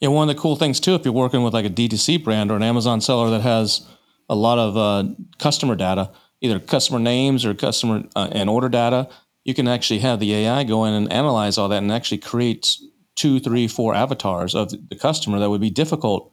[0.00, 2.50] Yeah, one of the cool things too, if you're working with like a D2C brand
[2.50, 3.86] or an Amazon seller that has
[4.32, 5.04] a lot of uh,
[5.38, 9.06] customer data, either customer names or customer uh, and order data,
[9.44, 12.78] you can actually have the AI go in and analyze all that and actually create
[13.14, 16.32] two, three, four avatars of the customer that would be difficult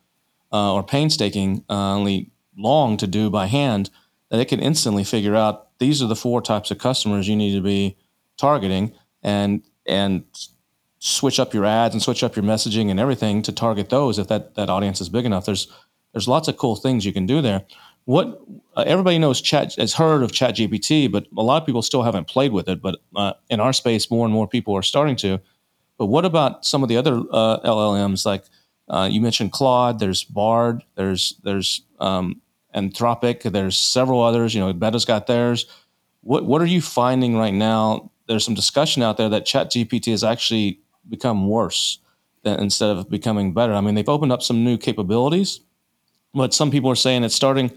[0.53, 2.23] uh, or painstakingly uh,
[2.57, 3.89] long to do by hand.
[4.29, 7.53] That it can instantly figure out these are the four types of customers you need
[7.53, 7.97] to be
[8.37, 10.23] targeting, and and
[10.99, 14.27] switch up your ads and switch up your messaging and everything to target those if
[14.27, 15.45] that that audience is big enough.
[15.45, 15.67] There's
[16.13, 17.65] there's lots of cool things you can do there.
[18.05, 18.41] What
[18.75, 22.01] uh, everybody knows, Chat has heard of Chat GPT, but a lot of people still
[22.01, 22.81] haven't played with it.
[22.81, 25.39] But uh, in our space, more and more people are starting to.
[25.97, 28.25] But what about some of the other uh, LLMs?
[28.25, 28.45] Like
[28.89, 29.99] uh, you mentioned Claude.
[29.99, 30.83] There's Bard.
[30.95, 32.41] There's there's um,
[32.75, 33.51] Anthropic.
[33.51, 34.55] There's several others.
[34.55, 35.65] You know, Meta's got theirs.
[36.21, 38.11] What what are you finding right now?
[38.27, 41.99] There's some discussion out there that Chat GPT has actually become worse
[42.43, 43.73] than, instead of becoming better.
[43.73, 45.59] I mean, they've opened up some new capabilities,
[46.33, 47.71] but some people are saying it's starting.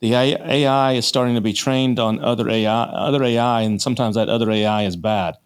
[0.00, 4.28] The AI is starting to be trained on other AI, other AI, and sometimes that
[4.28, 5.36] other AI is bad.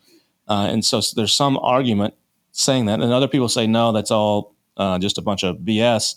[0.47, 2.15] Uh, and so, there's some argument
[2.53, 6.17] saying that, and other people say no, that's all uh, just a bunch of BS.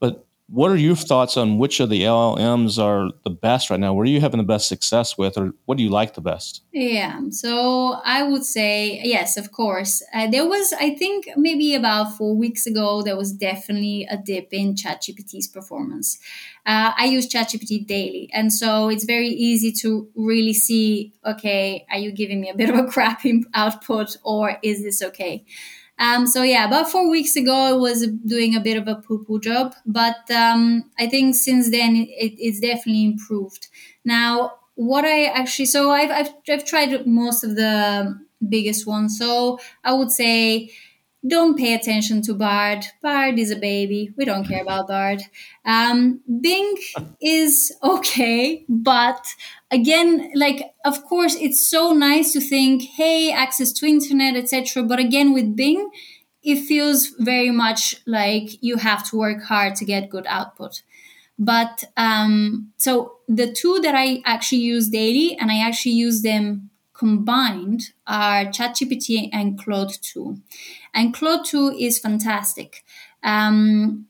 [0.00, 3.92] But what are your thoughts on which of the LLMs are the best right now?
[3.92, 6.62] Where are you having the best success with, or what do you like the best?
[6.72, 10.04] Yeah, so I would say yes, of course.
[10.14, 14.52] Uh, there was, I think, maybe about four weeks ago, there was definitely a dip
[14.52, 16.18] in ChatGPT's performance.
[16.64, 21.98] Uh, I use ChatGPT daily, and so it's very easy to really see, okay, are
[21.98, 23.22] you giving me a bit of a crap
[23.54, 25.44] output, or is this okay?
[25.98, 29.40] Um, so yeah, about four weeks ago, I was doing a bit of a poo-poo
[29.40, 33.68] job, but um, I think since then it, it's definitely improved.
[34.04, 39.16] Now, what I actually so I've, I've I've tried most of the biggest ones.
[39.18, 40.70] So I would say
[41.26, 42.84] don't pay attention to Bard.
[43.02, 44.12] Bard is a baby.
[44.16, 45.22] We don't care about Bard.
[45.64, 46.76] Um, Bing
[47.20, 49.26] is okay, but
[49.70, 54.82] again, like of course, it's so nice to think, hey, access to internet, etc.
[54.82, 55.90] But again, with Bing,
[56.42, 60.82] it feels very much like you have to work hard to get good output.
[61.38, 66.70] But um, so the two that I actually use daily, and I actually use them
[66.96, 70.36] combined are ChatGPT and Claude 2.
[70.94, 72.84] And Claude 2 is fantastic.
[73.22, 74.06] Um,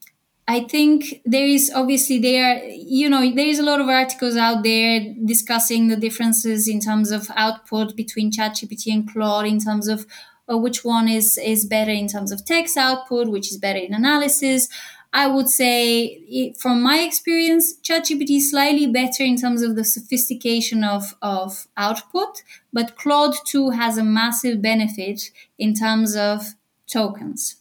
[0.48, 4.62] I think there is obviously there, you know, there is a lot of articles out
[4.62, 10.06] there discussing the differences in terms of output between ChatGPT and Claude, in terms of
[10.48, 13.92] uh, which one is is better in terms of text output, which is better in
[13.92, 14.68] analysis.
[15.16, 20.84] I would say, from my experience, ChatGPT is slightly better in terms of the sophistication
[20.84, 26.54] of, of output, but Claude 2 has a massive benefit in terms of
[26.86, 27.56] tokens.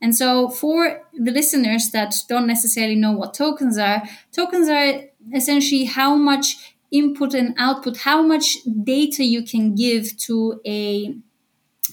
[0.00, 4.02] And so, for the listeners that don't necessarily know what tokens are,
[4.32, 10.60] tokens are essentially how much input and output, how much data you can give to
[10.66, 11.14] a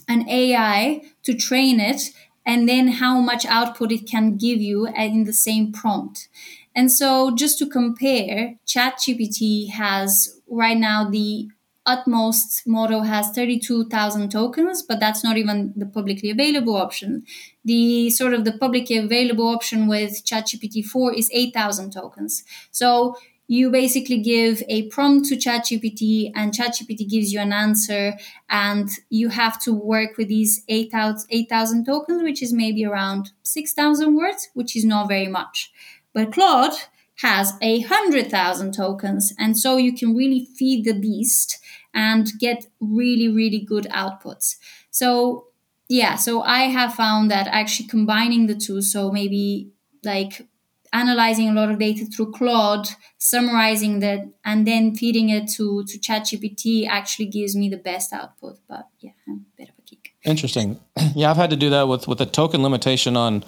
[0.07, 2.01] an AI to train it
[2.46, 6.28] and then how much output it can give you in the same prompt.
[6.76, 11.50] And so, just to compare, ChatGPT has right now the
[11.86, 17.26] utmost model has 32,000 tokens, but that's not even the publicly available option.
[17.66, 22.44] The sort of the publicly available option with ChatGPT 4 is 8,000 tokens.
[22.72, 23.18] So
[23.54, 28.18] you basically give a prompt to ChatGPT, and ChatGPT gives you an answer,
[28.49, 34.16] and you have to work with these 8,000 8, tokens, which is maybe around 6,000
[34.16, 35.72] words, which is not very much.
[36.14, 36.74] But Claude
[37.18, 41.60] has a hundred thousand tokens, and so you can really feed the beast
[41.93, 44.56] and get really, really good outputs.
[44.89, 45.49] So
[45.88, 49.74] yeah, so I have found that actually combining the two, so maybe
[50.04, 50.47] like
[50.94, 52.88] analyzing a lot of data through Claude,
[53.18, 58.60] summarizing that, and then feeding it to to ChatGPT actually gives me the best output.
[58.70, 60.14] But yeah, I'm a bit of a geek.
[60.24, 60.80] Interesting.
[61.16, 63.44] Yeah, I've had to do that with with a token limitation on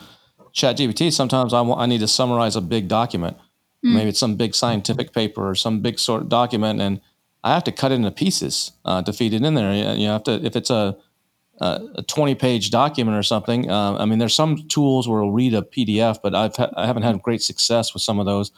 [0.54, 1.12] ChatGPT.
[1.12, 3.38] Sometimes I want, I need to summarize a big document.
[3.86, 3.94] Mm.
[3.96, 7.02] Maybe it's some big scientific paper or some big sort of document, and
[7.44, 9.96] I have to cut it into pieces uh, to feed it in there.
[9.96, 10.98] You have to if it's a
[11.62, 13.70] a 20 page document or something.
[13.70, 16.86] Uh, I mean, there's some tools where it'll read a PDF, but I've ha- I
[16.86, 18.52] haven't had great success with some of those.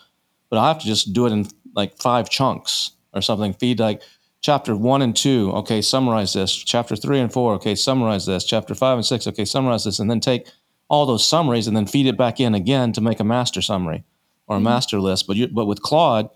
[0.50, 3.54] But I have to just do it in like five chunks or something.
[3.54, 4.02] Feed like
[4.42, 5.52] chapter one and two.
[5.54, 6.56] Okay, summarize this.
[6.56, 7.54] Chapter three and four.
[7.54, 8.46] Okay, summarize this.
[8.46, 9.28] Chapter five and six.
[9.28, 10.48] Okay, summarize this, and then take
[10.90, 14.06] all those summaries and then feed it back in again to make a master summary
[14.48, 14.66] or a mm-hmm.
[14.66, 15.28] master list.
[15.28, 16.30] But you, but with Claude,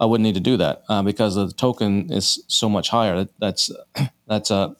[0.00, 3.16] I wouldn't need to do that uh, because the token is so much higher.
[3.16, 3.70] That, that's
[4.26, 4.74] that's uh,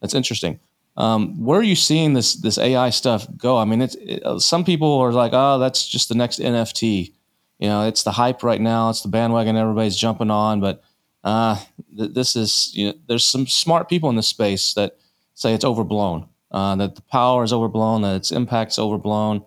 [0.00, 0.60] that's interesting.
[0.96, 3.58] Um, where are you seeing this this AI stuff go?
[3.58, 7.12] I mean, it's it, uh, some people are like, oh, that's just the next NFT.
[7.58, 8.90] You know, it's the hype right now.
[8.90, 10.60] It's the bandwagon everybody's jumping on.
[10.60, 10.82] But
[11.24, 11.58] uh,
[11.96, 14.96] th- this is, you know, there's some smart people in this space that
[15.34, 19.44] say it's overblown, uh, that the power is overblown, that its impact's overblown.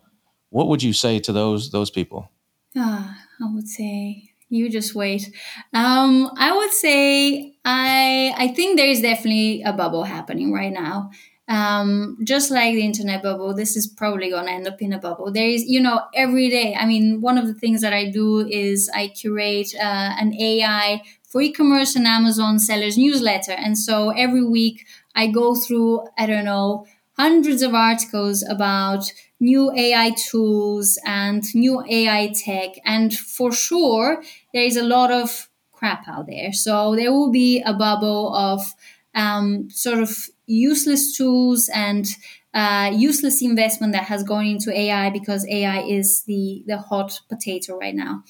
[0.50, 2.30] What would you say to those those people?
[2.76, 5.34] Ah, I would say you just wait.
[5.74, 11.12] Um, I would say I I think there is definitely a bubble happening right now
[11.48, 15.00] um, just like the internet bubble, this is probably going to end up in a
[15.00, 15.32] bubble.
[15.32, 16.76] There is, you know, every day.
[16.76, 21.02] I mean, one of the things that I do is I curate uh, an AI
[21.24, 24.86] for e-commerce and Amazon sellers newsletter, and so every week
[25.16, 26.86] I go through, I don't know,
[27.18, 34.22] hundreds of articles about new AI tools and new AI tech, and for sure
[34.54, 36.52] there is a lot of crap out there.
[36.52, 38.74] So there will be a bubble of
[39.14, 42.08] um, sort of useless tools and
[42.54, 47.78] uh, useless investment that has gone into AI because AI is the the hot potato
[47.78, 48.24] right now.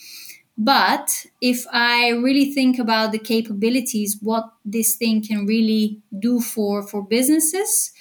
[0.57, 6.82] But if I really think about the capabilities, what this thing can really do for
[6.88, 7.91] for businesses,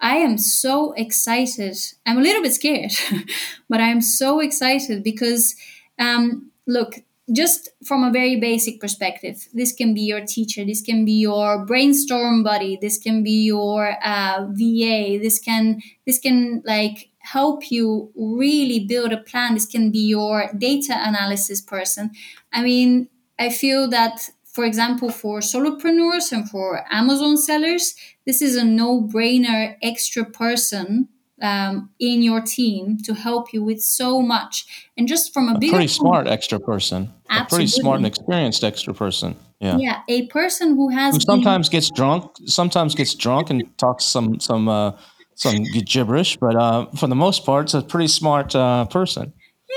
[0.00, 1.76] I am so excited.
[2.06, 2.92] I'm a little bit scared,
[3.68, 5.56] but I'm so excited because
[5.98, 11.06] um, look, just from a very basic perspective this can be your teacher this can
[11.06, 17.08] be your brainstorm buddy this can be your uh, va this can this can like
[17.24, 19.54] help you really build a plan.
[19.54, 22.10] This can be your data analysis person.
[22.52, 23.08] I mean
[23.38, 27.94] i feel that for example for solopreneurs and for amazon sellers
[28.26, 31.08] this is a no-brainer extra person
[31.42, 34.88] um, in your team to help you with so much.
[34.96, 37.42] And just from a, a pretty smart extra person, absolutely.
[37.42, 39.36] a pretty smart and experienced extra person.
[39.60, 43.64] Yeah, yeah, a person who has who sometimes been, gets drunk, sometimes gets drunk and
[43.78, 44.92] talks some some uh,
[45.34, 49.32] some gibberish, but uh, for the most part, it's a pretty smart uh, person.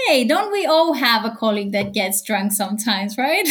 [0.08, 3.47] Hey, don't we all have a colleague that gets drunk sometimes, right?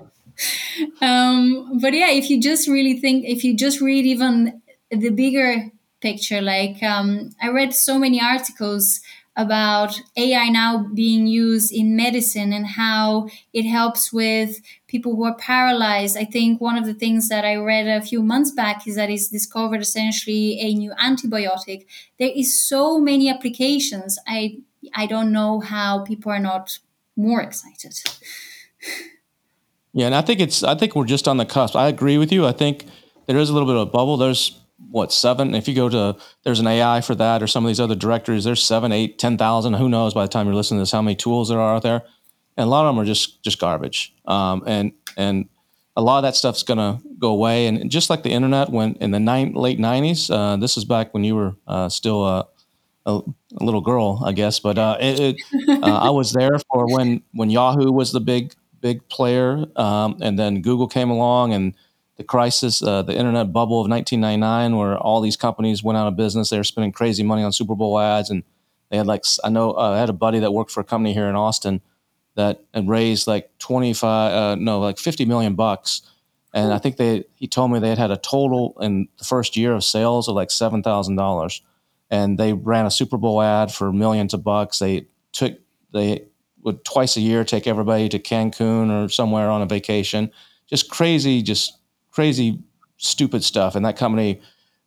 [1.00, 5.70] um, but yeah, if you just really think, if you just read even the bigger
[6.00, 6.40] picture.
[6.40, 9.00] Like um, I read so many articles
[9.36, 15.36] about AI now being used in medicine and how it helps with people who are
[15.36, 16.16] paralyzed.
[16.16, 19.08] I think one of the things that I read a few months back is that
[19.08, 21.86] it's discovered essentially a new antibiotic.
[22.18, 24.18] There is so many applications.
[24.26, 24.58] I
[24.94, 26.78] I don't know how people are not
[27.16, 27.94] more excited.
[29.92, 31.76] Yeah, and I think it's I think we're just on the cusp.
[31.76, 32.46] I agree with you.
[32.46, 32.86] I think
[33.26, 34.16] there is a little bit of a bubble.
[34.16, 35.54] There's what seven?
[35.54, 38.44] If you go to there's an ai for that or some of these other directories
[38.44, 39.74] there's seven eight ten thousand.
[39.74, 41.82] Who knows by the time you're listening to this how many tools there are out
[41.82, 42.02] there.
[42.56, 44.14] And a lot of them are just just garbage.
[44.26, 45.48] Um, and and
[45.96, 47.66] a lot of that stuff's going to go away.
[47.66, 51.12] And just like the internet when in the nine, late 90s uh, this is back
[51.12, 52.48] when you were uh, still a,
[53.06, 53.20] a,
[53.60, 54.60] a, little girl i guess.
[54.60, 55.36] But uh, it, it,
[55.82, 60.38] uh, i was there for when when yahoo was the big big player um, and
[60.38, 61.74] then google came along and
[62.20, 66.16] the crisis, uh, the internet bubble of 1999, where all these companies went out of
[66.16, 66.50] business.
[66.50, 68.42] They were spending crazy money on Super Bowl ads, and
[68.90, 71.14] they had like I know uh, I had a buddy that worked for a company
[71.14, 71.80] here in Austin
[72.34, 76.02] that had raised like 25, uh, no, like 50 million bucks,
[76.52, 79.56] and I think they he told me they had had a total in the first
[79.56, 81.62] year of sales of like seven thousand dollars,
[82.10, 84.78] and they ran a Super Bowl ad for millions of bucks.
[84.78, 85.54] They took
[85.94, 86.26] they
[86.64, 90.30] would twice a year take everybody to Cancun or somewhere on a vacation.
[90.68, 91.79] Just crazy, just
[92.10, 92.58] crazy,
[92.96, 93.74] stupid stuff.
[93.76, 94.40] And that company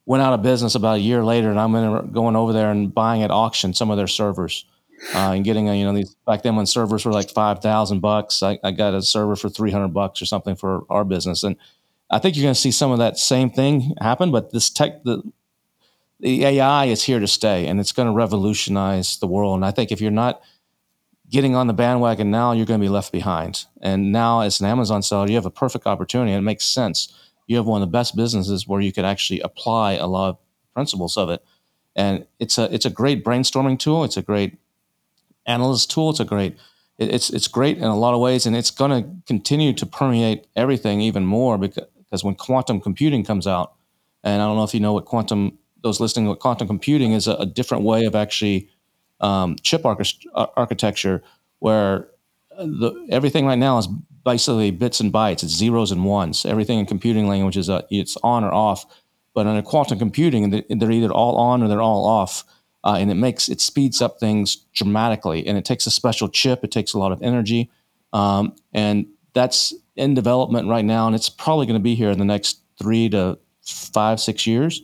[0.05, 3.23] went out of business about a year later, and I'm going over there and buying
[3.23, 4.65] at auction some of their servers.
[5.13, 7.99] Uh, and getting a, you know these back then when servers were like five thousand
[7.99, 11.43] bucks, I, I got a server for three hundred bucks or something for our business,
[11.43, 11.57] and
[12.09, 14.31] I think you're going to see some of that same thing happen.
[14.31, 15.21] But this tech, the
[16.21, 19.55] the AI is here to stay, and it's going to revolutionize the world.
[19.55, 20.41] And I think if you're not
[21.33, 23.65] getting on the bandwagon now, you're going to be left behind.
[23.81, 27.11] And now, as an Amazon seller, you have a perfect opportunity, and it makes sense.
[27.47, 30.37] You have one of the best businesses where you could actually apply a lot of
[30.75, 31.43] principles of it,
[31.95, 34.03] and it's a it's a great brainstorming tool.
[34.03, 34.57] It's a great
[35.47, 36.11] analyst tool.
[36.11, 36.55] It's a great
[36.99, 39.85] it, it's it's great in a lot of ways, and it's going to continue to
[39.87, 43.73] permeate everything even more because, because when quantum computing comes out,
[44.23, 47.27] and I don't know if you know what quantum those listening what quantum computing is
[47.27, 48.69] a, a different way of actually
[49.19, 51.23] um, chip arch- architecture
[51.59, 52.09] where
[52.57, 53.87] the, everything right now is
[54.25, 55.43] basically bits and bytes.
[55.43, 56.45] It's zeros and ones.
[56.45, 58.85] Everything in computing language is uh, it's on or off.
[59.33, 62.43] But in a quantum computing, they're either all on or they're all off,
[62.83, 65.47] uh, and it makes it speeds up things dramatically.
[65.47, 66.63] And it takes a special chip.
[66.63, 67.71] It takes a lot of energy,
[68.13, 71.07] um, and that's in development right now.
[71.07, 74.83] And it's probably going to be here in the next three to five, six years.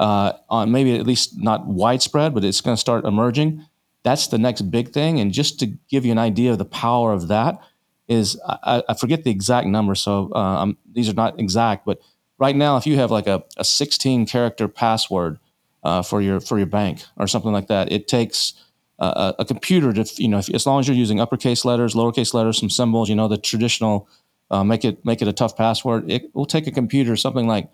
[0.00, 3.66] Uh, on maybe at least not widespread, but it's going to start emerging.
[4.02, 5.20] That's the next big thing.
[5.20, 7.60] And just to give you an idea of the power of that,
[8.08, 12.00] is I, I forget the exact number, so uh, these are not exact, but
[12.40, 15.38] right now, if you have like a, a 16 character password
[15.84, 18.54] uh, for your for your bank or something like that, it takes
[18.98, 22.34] a, a computer to you know if, as long as you're using uppercase letters, lowercase
[22.34, 24.08] letters, some symbols, you know the traditional
[24.50, 26.10] uh, make it make it a tough password.
[26.10, 27.70] It will take a computer something like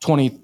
[0.00, 0.40] 20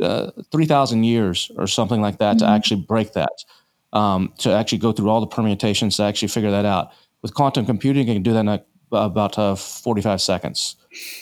[0.00, 2.46] uh, 3,000 years or something like that mm-hmm.
[2.46, 3.44] to actually break that,
[3.92, 6.92] um, to actually go through all the permutations to actually figure that out.
[7.22, 10.76] With quantum computing, you can do that in a, about uh, 45 seconds.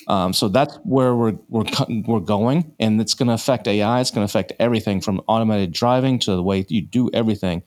[0.07, 1.65] Um, so that's where we're, we're,
[2.07, 4.01] we're going, and it's going to affect AI.
[4.01, 7.63] It's going to affect everything from automated driving to the way you do everything.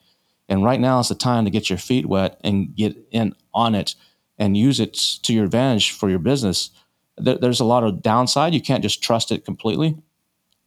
[0.47, 3.75] And right now is the time to get your feet wet and get in on
[3.75, 3.95] it
[4.37, 4.93] and use it
[5.23, 6.71] to your advantage for your business.
[7.17, 8.53] There, there's a lot of downside.
[8.53, 9.97] You can't just trust it completely,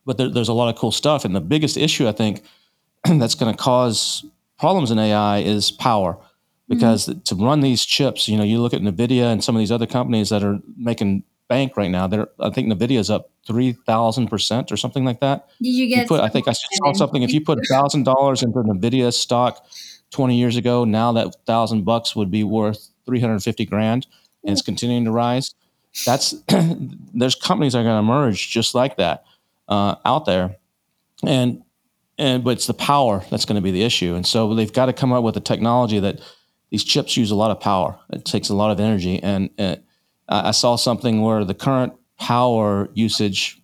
[0.04, 1.24] but there, there's a lot of cool stuff.
[1.24, 2.42] And the biggest issue I think
[3.04, 4.24] that's going to cause
[4.58, 6.18] problems in AI is power
[6.68, 7.20] because mm-hmm.
[7.20, 9.86] to run these chips, you know, you look at Nvidia and some of these other
[9.86, 12.06] companies that are making bank right now.
[12.06, 15.48] They're, I think Nvidia's up three thousand percent or something like that.
[15.60, 16.02] Did you get?
[16.02, 17.22] You put, I think I saw something.
[17.22, 19.66] If you put thousand dollars into Nvidia stock
[20.10, 24.06] twenty years ago, now that thousand bucks would be worth three hundred fifty grand,
[24.44, 25.54] and it's continuing to rise.
[26.06, 26.34] That's
[27.14, 29.24] there's companies that are going to emerge just like that
[29.68, 30.56] uh, out there,
[31.24, 31.62] and
[32.18, 34.14] and but it's the power that's going to be the issue.
[34.14, 36.20] And so they've got to come up with a technology that
[36.70, 37.98] these chips use a lot of power.
[38.12, 39.22] It takes a lot of energy.
[39.22, 39.50] And,
[40.28, 43.60] I saw something where the current power usage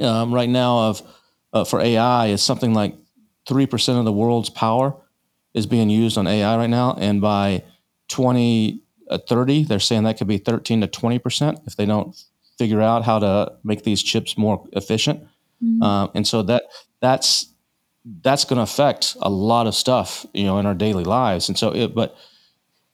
[0.00, 1.02] um, right now of
[1.52, 2.96] uh, for AI is something like
[3.46, 4.96] three percent of the world's power
[5.54, 7.62] is being used on AI right now, and by
[8.08, 8.80] 2030,
[9.64, 12.16] uh, they're saying that could be 13 to 20 percent if they don't
[12.58, 15.22] figure out how to make these chips more efficient.
[15.62, 15.82] Mm-hmm.
[15.82, 16.64] Uh, and so that
[17.00, 17.52] that's
[18.22, 21.48] that's going to affect a lot of stuff, you know, in our daily lives.
[21.48, 22.16] And so, it, but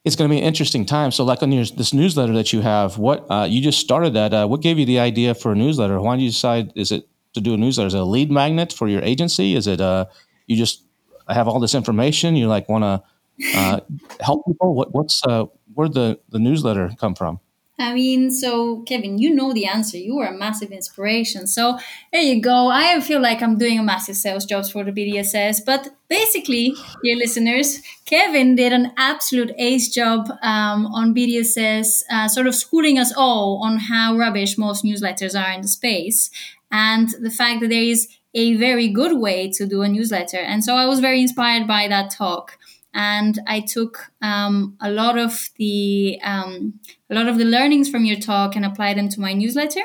[0.05, 1.11] it's going to be an interesting time.
[1.11, 4.35] So, like on your this newsletter that you have, what uh, you just started that?
[4.35, 6.01] Uh, what gave you the idea for a newsletter?
[6.01, 6.73] Why did you decide?
[6.75, 7.89] Is it to do a newsletter?
[7.89, 9.55] Is it a lead magnet for your agency?
[9.55, 10.07] Is it uh,
[10.47, 10.85] you just
[11.29, 12.37] have all this information?
[12.37, 13.81] You like want to uh,
[14.21, 14.75] help people?
[14.75, 17.41] What, what's uh, where the the newsletter come from?
[17.77, 19.99] I mean, so Kevin, you know the answer.
[19.99, 21.49] You are a massive inspiration.
[21.49, 21.77] So
[22.13, 22.69] there you go.
[22.69, 25.65] I feel like I'm doing a massive sales jobs for the BDSS.
[25.67, 32.47] But basically, dear listeners, Kevin did an absolute ace job um, on BDSS, uh, sort
[32.47, 36.31] of schooling us all on how rubbish most newsletters are in the space,
[36.71, 40.39] and the fact that there is a very good way to do a newsletter.
[40.39, 42.59] And so I was very inspired by that talk
[42.95, 46.81] and I took um, a lot of the um,
[47.11, 49.83] a lot of the learnings from your talk and applied them to my newsletter.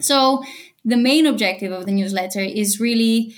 [0.00, 0.44] So
[0.84, 3.34] the main objective of the newsletter is really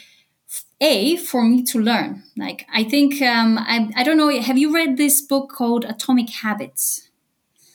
[0.80, 2.22] a for me to learn.
[2.36, 4.30] Like I think um, I I don't know.
[4.40, 7.08] Have you read this book called Atomic Habits?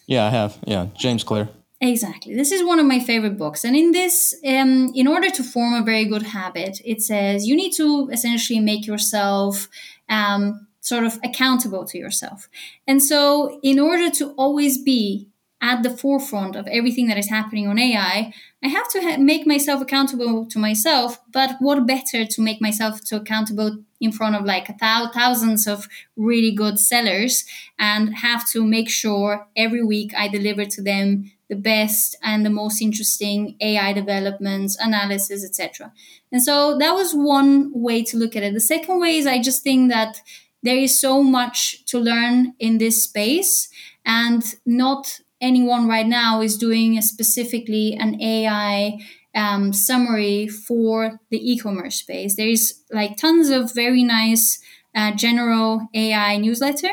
[0.05, 0.59] Yeah, I have.
[0.65, 1.49] Yeah, James Clear.
[1.82, 2.36] Exactly.
[2.36, 3.65] This is one of my favorite books.
[3.65, 7.55] And in this, um, in order to form a very good habit, it says you
[7.55, 9.67] need to essentially make yourself
[10.07, 12.48] um, sort of accountable to yourself.
[12.88, 15.30] And so, in order to always be
[15.62, 18.32] at the forefront of everything that is happening on AI,
[18.64, 21.20] I have to ha- make myself accountable to myself.
[21.32, 26.52] But what better to make myself to accountable in front of like thousands of really
[26.52, 27.46] good sellers
[27.80, 32.50] and have to make sure every week I deliver to them the best and the
[32.50, 35.92] most interesting AI developments, analysis, etc.
[36.32, 38.54] And so that was one way to look at it.
[38.54, 40.22] The second way is I just think that
[40.66, 43.70] there is so much to learn in this space
[44.05, 48.99] and not anyone right now is doing specifically an AI
[49.36, 52.36] um, summary for the e-commerce space.
[52.36, 54.61] There is like tons of very nice
[54.95, 56.89] uh, general AI newsletter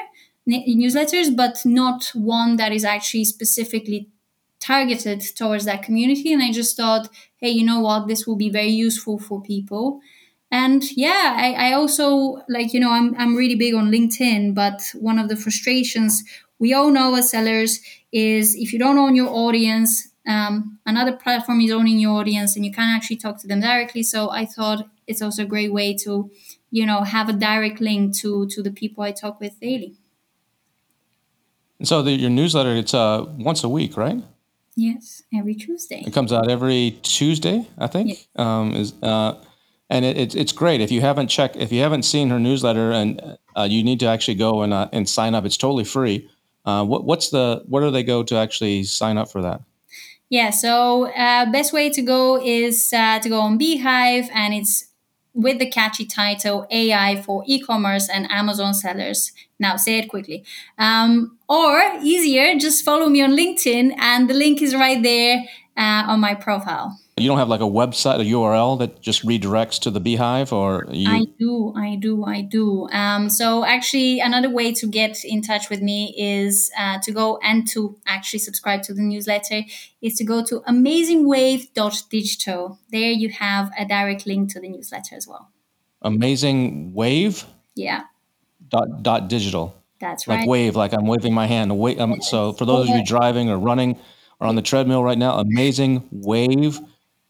[0.49, 4.09] newsletters, but not one that is actually specifically
[4.61, 6.33] targeted towards that community.
[6.33, 10.01] And I just thought, hey, you know what, this will be very useful for people.
[10.53, 14.93] And yeah, I, I also like, you know, I'm I'm really big on LinkedIn, but
[15.01, 16.23] one of the frustrations
[16.59, 17.81] we all know as sellers
[18.13, 22.67] is if you don't own your audience, um, another platform is owning your audience and
[22.67, 24.03] you can't actually talk to them directly.
[24.03, 26.31] So I thought it's also a great way to,
[26.71, 29.95] you know, have a direct link to to the people I talk with daily.
[31.83, 34.23] So the, your newsletter, it's uh, once a week, right?
[34.77, 36.03] Yes, every Tuesday.
[36.07, 38.09] It comes out every Tuesday, I think.
[38.09, 38.29] Yes.
[38.37, 39.35] Um, is uh,
[39.93, 40.81] and it, it's it's great.
[40.81, 44.07] If you haven't checked, if you haven't seen her newsletter, and uh, you need to
[44.07, 45.45] actually go and uh, and sign up.
[45.45, 46.29] It's totally free.
[46.65, 49.61] Uh, what what's the where do they go to actually sign up for that?
[50.31, 54.87] Yeah, so uh, best way to go is uh, to go on beehiiv, and it's
[55.35, 59.33] with the catchy title AI for e-commerce and Amazon sellers.
[59.59, 60.45] Now say it quickly.
[60.79, 65.45] Um, or easier, just follow me on LinkedIn, and the link is right there
[65.77, 67.02] uh, on my profile.
[67.23, 70.87] You don't have like a website, a URL that just redirects to the beehiiv, or
[70.91, 71.09] you?
[71.09, 72.89] I do, I do, I do.
[72.91, 77.39] Um, so actually, another way to get in touch with me is uh, to go
[77.43, 79.63] and to actually subscribe to the newsletter
[80.01, 82.79] is to go to amazingwave.digital.
[82.91, 85.51] There you have a direct link to the newsletter as well.
[86.03, 87.45] Amazing Wave
[87.77, 88.03] Yeah,
[88.69, 89.77] dot dot digital.
[90.01, 90.41] that's right.
[90.41, 91.79] like wave, like I'm waving my hand.
[91.79, 93.97] Wait, um, so for those of you driving or running
[94.41, 96.81] or on the treadmill right now, amazing wave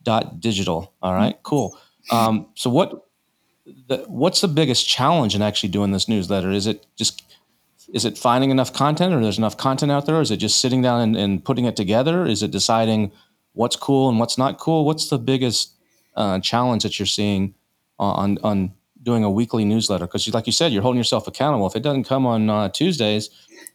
[0.02, 0.92] dot digital.
[1.02, 1.78] All right, cool.
[2.10, 3.06] Um, so what
[3.88, 6.50] the, what's the biggest challenge in actually doing this newsletter?
[6.50, 7.22] Is it just
[7.92, 10.20] is it finding enough content or there's enough content out there?
[10.20, 12.24] Is it just sitting down and, and putting it together?
[12.24, 13.12] Is it deciding
[13.52, 14.84] what's cool and what's not cool?
[14.84, 15.74] What's the biggest
[16.16, 17.54] uh, challenge that you're seeing
[17.98, 18.72] on on
[19.02, 20.06] doing a weekly newsletter?
[20.06, 21.66] Because like you said, you're holding yourself accountable.
[21.66, 23.30] If it doesn't come on uh, Tuesdays,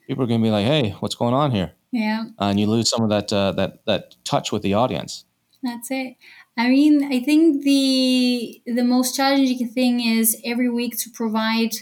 [0.07, 2.25] people are going to be like, "Hey, what's going on here?" Yeah.
[2.39, 5.25] Uh, and you lose some of that uh, that that touch with the audience.
[5.64, 6.16] That's it.
[6.55, 11.76] I mean, I think the the most challenging thing is every week to provide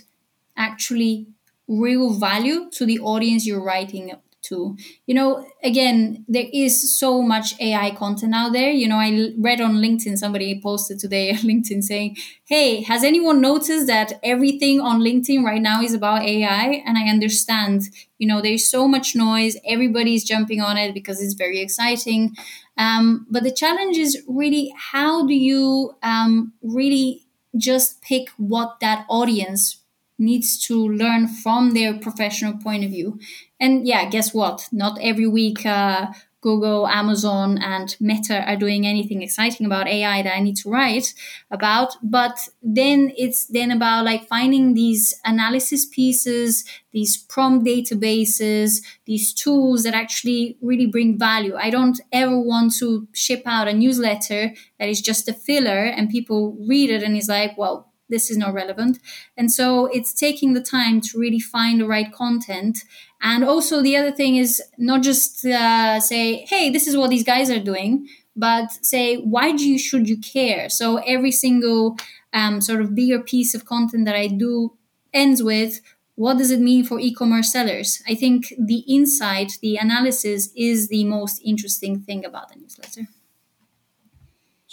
[0.57, 1.27] actually
[1.67, 4.11] real value to the audience you're writing
[4.45, 4.75] to.
[5.05, 8.71] You know, again, there is so much AI content out there.
[8.71, 13.41] You know, I read on LinkedIn somebody posted today on LinkedIn saying, "Hey, has anyone
[13.41, 17.83] noticed that everything on LinkedIn right now is about AI?" And I understand.
[18.17, 19.57] You know, there's so much noise.
[19.65, 22.33] Everybody's jumping on it because it's very exciting.
[22.77, 27.25] Um, but the challenge is really how do you um, really
[27.57, 29.81] just pick what that audience
[30.17, 33.19] needs to learn from their professional point of view.
[33.59, 34.67] And yeah, guess what?
[34.71, 36.07] Not every week uh,
[36.45, 41.15] Google, Amazon, and Meta are doing anything exciting about AI that I need to write
[41.49, 41.95] about.
[42.03, 49.81] But then it's then about like finding these analysis pieces, these prompt databases, these tools
[49.83, 51.55] that actually really bring value.
[51.55, 56.11] I don't ever want to ship out a newsletter that is just a filler and
[56.11, 58.99] people read it and is like, well, this is not relevant.
[59.37, 62.79] And so it's taking the time to really find the right content.
[63.21, 67.23] And also, the other thing is not just uh, say, hey, this is what these
[67.23, 70.69] guys are doing, but say, why do you, should you care?
[70.69, 71.97] So every single
[72.33, 74.73] um, sort of bigger piece of content that I do
[75.13, 75.81] ends with,
[76.15, 78.01] what does it mean for e-commerce sellers?
[78.07, 83.07] I think the insight, the analysis is the most interesting thing about the newsletter.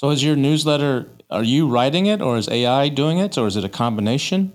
[0.03, 1.07] So is your newsletter?
[1.31, 4.53] Are you writing it, or is AI doing it, or is it a combination?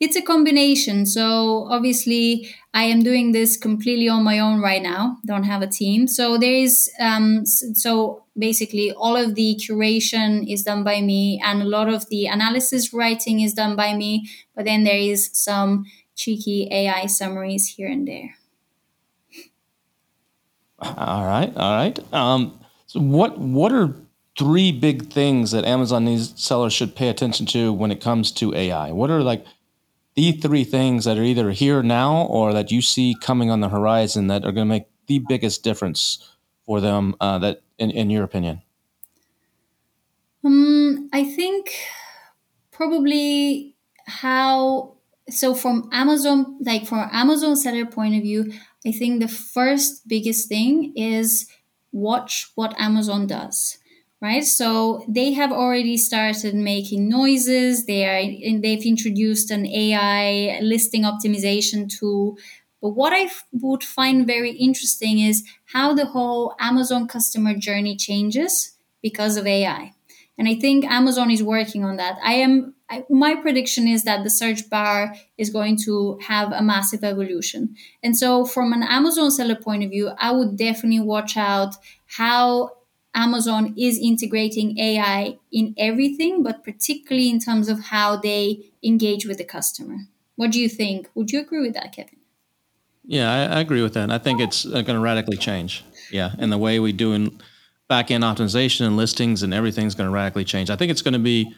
[0.00, 1.06] It's a combination.
[1.06, 5.18] So obviously, I am doing this completely on my own right now.
[5.24, 6.08] Don't have a team.
[6.08, 11.62] So there is um, so basically all of the curation is done by me, and
[11.62, 14.28] a lot of the analysis writing is done by me.
[14.56, 15.84] But then there is some
[16.16, 18.34] cheeky AI summaries here and there.
[20.80, 22.12] All right, all right.
[22.12, 23.94] Um, so what what are
[24.40, 28.54] three big things that Amazon needs sellers should pay attention to when it comes to
[28.54, 28.90] AI?
[28.90, 29.44] What are like
[30.14, 33.68] the three things that are either here now or that you see coming on the
[33.68, 36.26] horizon that are going to make the biggest difference
[36.64, 38.62] for them uh, that in, in your opinion?
[40.42, 41.74] Um, I think
[42.70, 43.76] probably
[44.06, 44.94] how
[45.28, 48.54] so from Amazon, like from Amazon seller point of view,
[48.86, 51.46] I think the first biggest thing is
[51.92, 53.76] watch what Amazon does
[54.20, 61.02] right so they have already started making noises they are they've introduced an ai listing
[61.02, 62.36] optimization tool
[62.80, 68.76] but what I would find very interesting is how the whole Amazon customer journey changes
[69.02, 69.92] because of AI.
[70.38, 72.16] And I think Amazon is working on that.
[72.24, 76.62] I am I, my prediction is that the search bar is going to have a
[76.62, 77.76] massive evolution.
[78.02, 81.74] And so from an Amazon seller point of view, I would definitely watch out
[82.06, 82.70] how
[83.14, 89.38] Amazon is integrating AI in everything, but particularly in terms of how they engage with
[89.38, 89.96] the customer.
[90.36, 91.08] What do you think?
[91.14, 92.16] Would you agree with that, Kevin?
[93.04, 94.10] Yeah, I, I agree with that.
[94.10, 95.84] I think it's uh, going to radically change.
[96.12, 97.40] Yeah, and the way we do in
[97.88, 100.70] back end optimization and listings and everything's going to radically change.
[100.70, 101.52] I think it's going to be,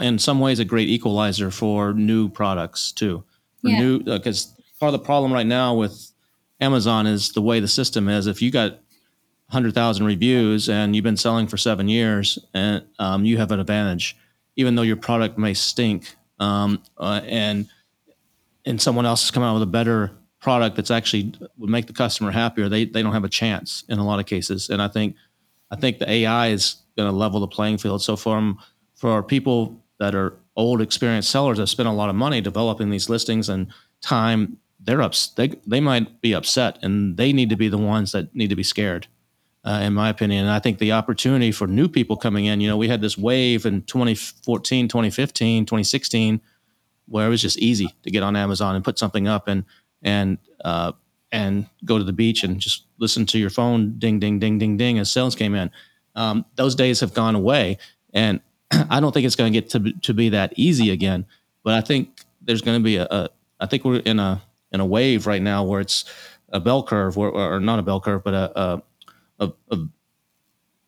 [0.00, 3.22] in some ways, a great equalizer for new products too.
[3.60, 3.80] For yeah.
[3.80, 6.12] new because uh, part of the problem right now with
[6.60, 8.26] Amazon is the way the system is.
[8.26, 8.80] If you got
[9.50, 13.60] hundred thousand reviews and you've been selling for seven years, and um, you have an
[13.60, 14.16] advantage,
[14.56, 17.68] even though your product may stink, um, uh, and
[18.64, 21.92] and someone else has come out with a better product that's actually would make the
[21.92, 24.70] customer happier, they they don't have a chance in a lot of cases.
[24.70, 25.16] And I think
[25.70, 28.02] I think the AI is going to level the playing field.
[28.02, 28.54] So for
[28.94, 33.08] for people that are old, experienced sellers that spend a lot of money developing these
[33.08, 33.68] listings and
[34.00, 38.12] time, they're ups they they might be upset, and they need to be the ones
[38.12, 39.06] that need to be scared.
[39.62, 40.46] Uh, in my opinion.
[40.46, 43.18] And I think the opportunity for new people coming in, you know, we had this
[43.18, 46.40] wave in 2014, 2015, 2016,
[47.04, 49.48] where it was just easy to get on Amazon and put something up.
[49.48, 49.64] And
[50.02, 50.92] and uh,
[51.32, 54.76] and go to the beach and just listen to your phone ding ding ding ding
[54.76, 55.70] ding as sales came in.
[56.16, 57.78] Um, those days have gone away,
[58.12, 58.40] and
[58.90, 61.26] I don't think it's going to get to be that easy again.
[61.62, 63.30] But I think there's going to be a, a
[63.60, 64.42] I think we're in a
[64.72, 66.04] in a wave right now where it's
[66.52, 68.82] a bell curve, or, or not a bell curve, but a, a,
[69.40, 69.76] a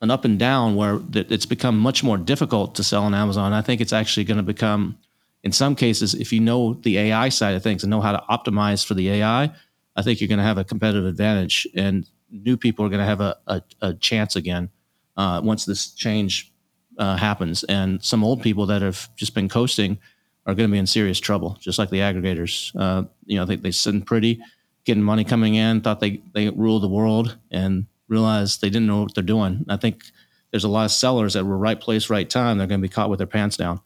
[0.01, 3.53] an up and down where it's become much more difficult to sell on Amazon.
[3.53, 4.99] I think it's actually going to become
[5.43, 8.23] in some cases, if you know the AI side of things and know how to
[8.31, 9.51] optimize for the AI,
[9.97, 13.05] I think you're going to have a competitive advantage, and new people are going to
[13.05, 14.71] have a, a, a chance again
[15.17, 16.53] uh, once this change
[16.99, 17.65] uh, happens.
[17.65, 19.99] And some old people that have just been coasting
[20.47, 22.75] are going to be in serious trouble, just like the aggregators.
[22.79, 24.41] Uh, you know, they, they sit pretty,
[24.85, 29.03] getting money coming in, thought they they ruled the world, and realized they didn't know
[29.03, 29.65] what they're doing.
[29.69, 30.05] I think
[30.53, 32.59] there's a lot of sellers that were right place, right time.
[32.59, 33.81] They're going to be caught with their pants down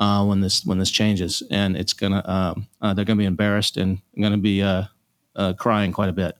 [0.00, 3.76] uh, when this when this changes, and it's gonna um, uh, they're gonna be embarrassed
[3.76, 4.84] and gonna be uh,
[5.36, 6.36] uh crying quite a bit.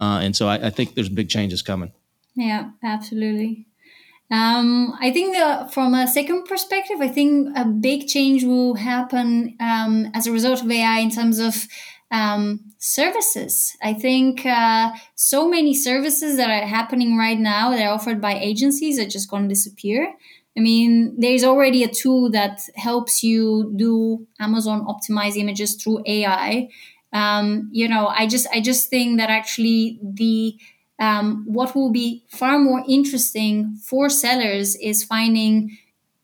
[0.00, 1.90] Uh, and so I, I, think there's big changes coming.
[2.36, 3.66] Yeah, absolutely.
[4.30, 5.36] Um, I think
[5.72, 10.62] from a second perspective, I think a big change will happen um, as a result
[10.62, 11.66] of AI in terms of
[12.10, 13.76] um, services.
[13.82, 18.34] I think uh, so many services that are happening right now that are offered by
[18.34, 20.14] agencies are just going to disappear.
[20.56, 26.68] I mean, there's already a tool that helps you do Amazon optimize images through AI.
[27.12, 30.58] Um, you know, I just I just think that actually the
[30.98, 35.78] um, what will be far more interesting for sellers is finding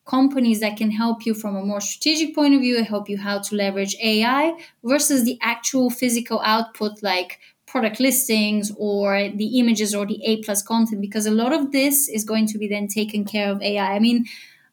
[0.04, 3.38] companies that can help you from a more strategic point of view, help you how
[3.38, 10.06] to leverage AI versus the actual physical output like product listings or the images or
[10.06, 13.24] the A plus content because a lot of this is going to be then taken
[13.24, 13.94] care of AI.
[13.94, 14.26] I mean,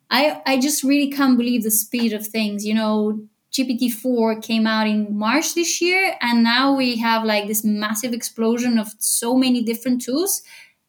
[0.09, 2.65] I I just really can't believe the speed of things.
[2.65, 3.21] You know,
[3.51, 8.77] GPT-4 came out in March this year and now we have like this massive explosion
[8.77, 10.41] of so many different tools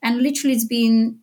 [0.02, 1.18] and literally it's been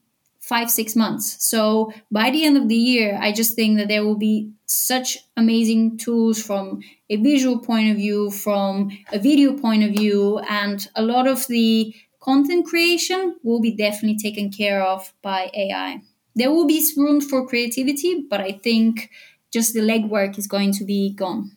[0.50, 1.38] five six months.
[1.40, 5.18] So by the end of the year i just think that there will be such
[5.38, 10.88] amazing tools from a visual point of view from a video point of view and
[10.96, 16.02] a lot of the content creation will be definitely taken care of by ai
[16.36, 19.10] there will be room for creativity but i think
[19.52, 21.52] just the legwork is going to be gone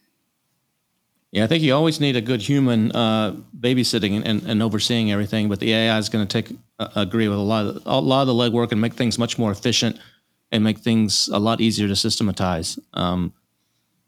[1.33, 5.49] yeah, I think you always need a good human uh, babysitting and, and, overseeing everything,
[5.49, 8.21] but the AI is going to take uh, agree with a lot of a lot
[8.21, 9.99] of the legwork and make things much more efficient
[10.51, 12.79] and make things a lot easier to systematize.
[12.93, 13.33] Um,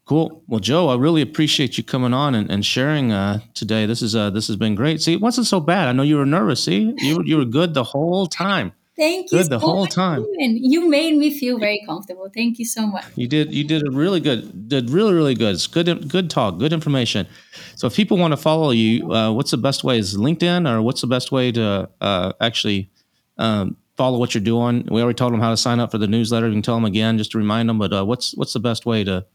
[0.05, 0.43] cool.
[0.47, 3.87] Well, Jo, I really appreciate you coming on and, and sharing uh, today.
[3.87, 5.01] This is uh, this has been great.
[5.01, 5.87] See, it wasn't so bad.
[5.87, 6.63] I know you were nervous.
[6.63, 8.71] See, you you were good the whole time.
[8.97, 10.23] Thank you Good the so whole time.
[10.23, 10.57] Steven.
[10.63, 12.29] You made me feel very comfortable.
[12.33, 13.03] Thank you so much.
[13.15, 15.55] You did you did a really good did really really good.
[15.55, 17.27] It's good good talk, good information.
[17.75, 19.97] So if people want to follow you, uh, what's the best way?
[19.99, 22.89] Is LinkedIn or what's the best way to uh, actually
[23.37, 24.87] um, follow what you're doing?
[24.89, 26.47] We already told them how to sign up for the newsletter.
[26.47, 27.77] You can tell them again just to remind them.
[27.79, 29.25] But uh, what's what's the best way to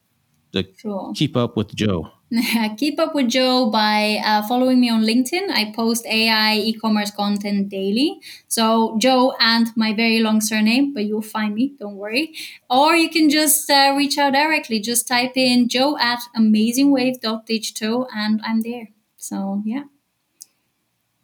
[0.53, 1.13] to Sure.
[1.15, 2.11] keep up with Jo?
[2.77, 5.51] Keep up with Jo by uh, following me on LinkedIn.
[5.51, 8.21] I post AI e-commerce content daily.
[8.47, 11.75] So Jo and my very long surname, but you'll find me.
[11.81, 12.33] Don't worry.
[12.69, 14.79] Or you can just uh, reach out directly.
[14.79, 18.91] Just type in Jo at amazingwave.digital, and I'm there.
[19.17, 19.85] So yeah.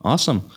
[0.02, 0.50] Awesome.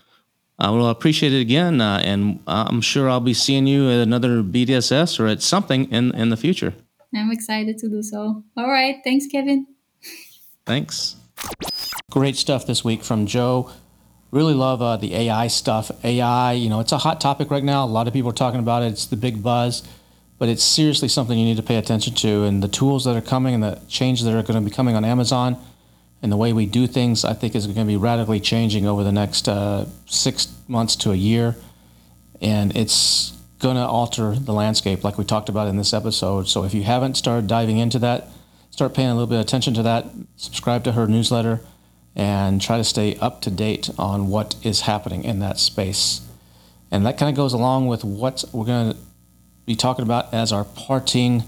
[0.58, 4.44] I will appreciate it again, uh, and I'm sure I'll be seeing you at another
[4.44, 6.74] BDSS or at something in in the future.
[7.16, 8.44] I'm excited to do so.
[8.58, 8.98] All right.
[9.04, 9.68] Thanks, Kevin.
[10.70, 11.16] Thanks.
[12.12, 13.72] Great stuff this week from Jo.
[14.30, 15.90] Really love uh, the AI stuff.
[16.06, 17.86] AI, you know, it's a hot topic right now.
[17.86, 18.92] A lot of people are talking about it.
[18.92, 19.82] It's the big buzz,
[20.38, 22.44] but it's seriously something you need to pay attention to.
[22.44, 24.96] And the tools that are coming and the changes that are going to be coming
[24.96, 25.58] on Amazon
[26.22, 29.04] and the way we do things, I think is going to be radically changing over
[29.04, 31.56] the next uh, six months to a year.
[32.42, 36.48] And it's going to alter the landscape like we talked about in this episode.
[36.48, 38.28] So if you haven't started diving into that,
[38.70, 40.06] start paying a little bit of attention to that,
[40.40, 41.60] subscribe to her newsletter,
[42.16, 46.22] and try to stay up to date on what is happening in that space.
[46.90, 48.98] And that kind of goes along with what we're going to
[49.66, 51.44] be talking about as our parting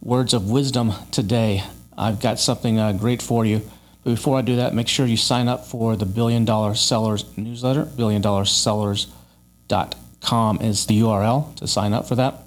[0.00, 1.64] words of wisdom today.
[1.96, 3.68] I've got something uh, great for you.
[4.04, 7.24] But before I do that, make sure you sign up for the Billion Dollar Sellers
[7.36, 7.84] newsletter.
[7.84, 12.44] BillionDollarSellers.com is the URL to sign up for that.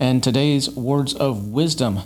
[0.00, 2.00] And today's words of wisdom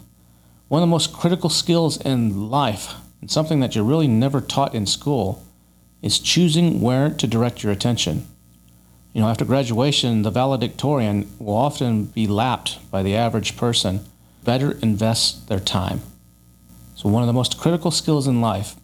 [0.73, 4.75] one of the most critical skills in life, and something that you're really never taught
[4.75, 5.47] in school,
[6.03, 8.27] is choosing where to direct your attention.
[9.15, 14.05] You know, after graduation, the valedictorian will often be lapped by the average person.
[14.43, 16.01] Better invest their time.
[16.97, 18.75] So, one of the most critical skills in life,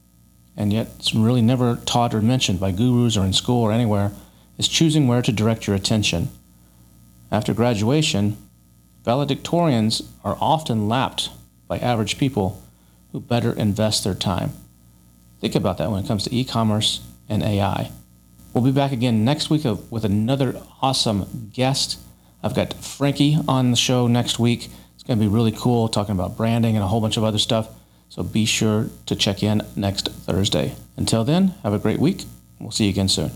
[0.57, 4.13] and yet it's really never taught or mentioned by gurus or in school or anywhere,
[4.57, 6.29] is choosing where to direct your attention.
[7.33, 8.37] After graduation,
[9.05, 11.31] valedictorians are often lapped
[11.67, 12.63] by average people
[13.13, 14.53] who better invest their time.
[15.41, 17.91] Think about that when it comes to e commerce and AI.
[18.53, 21.99] We'll be back again next week with another awesome guest.
[22.43, 24.69] I've got Frankie on the show next week.
[24.95, 27.39] It's going to be really cool talking about branding and a whole bunch of other
[27.39, 27.69] stuff.
[28.09, 30.75] So be sure to check in next Thursday.
[30.97, 32.25] Until then, have a great week.
[32.59, 33.31] We'll see you again soon.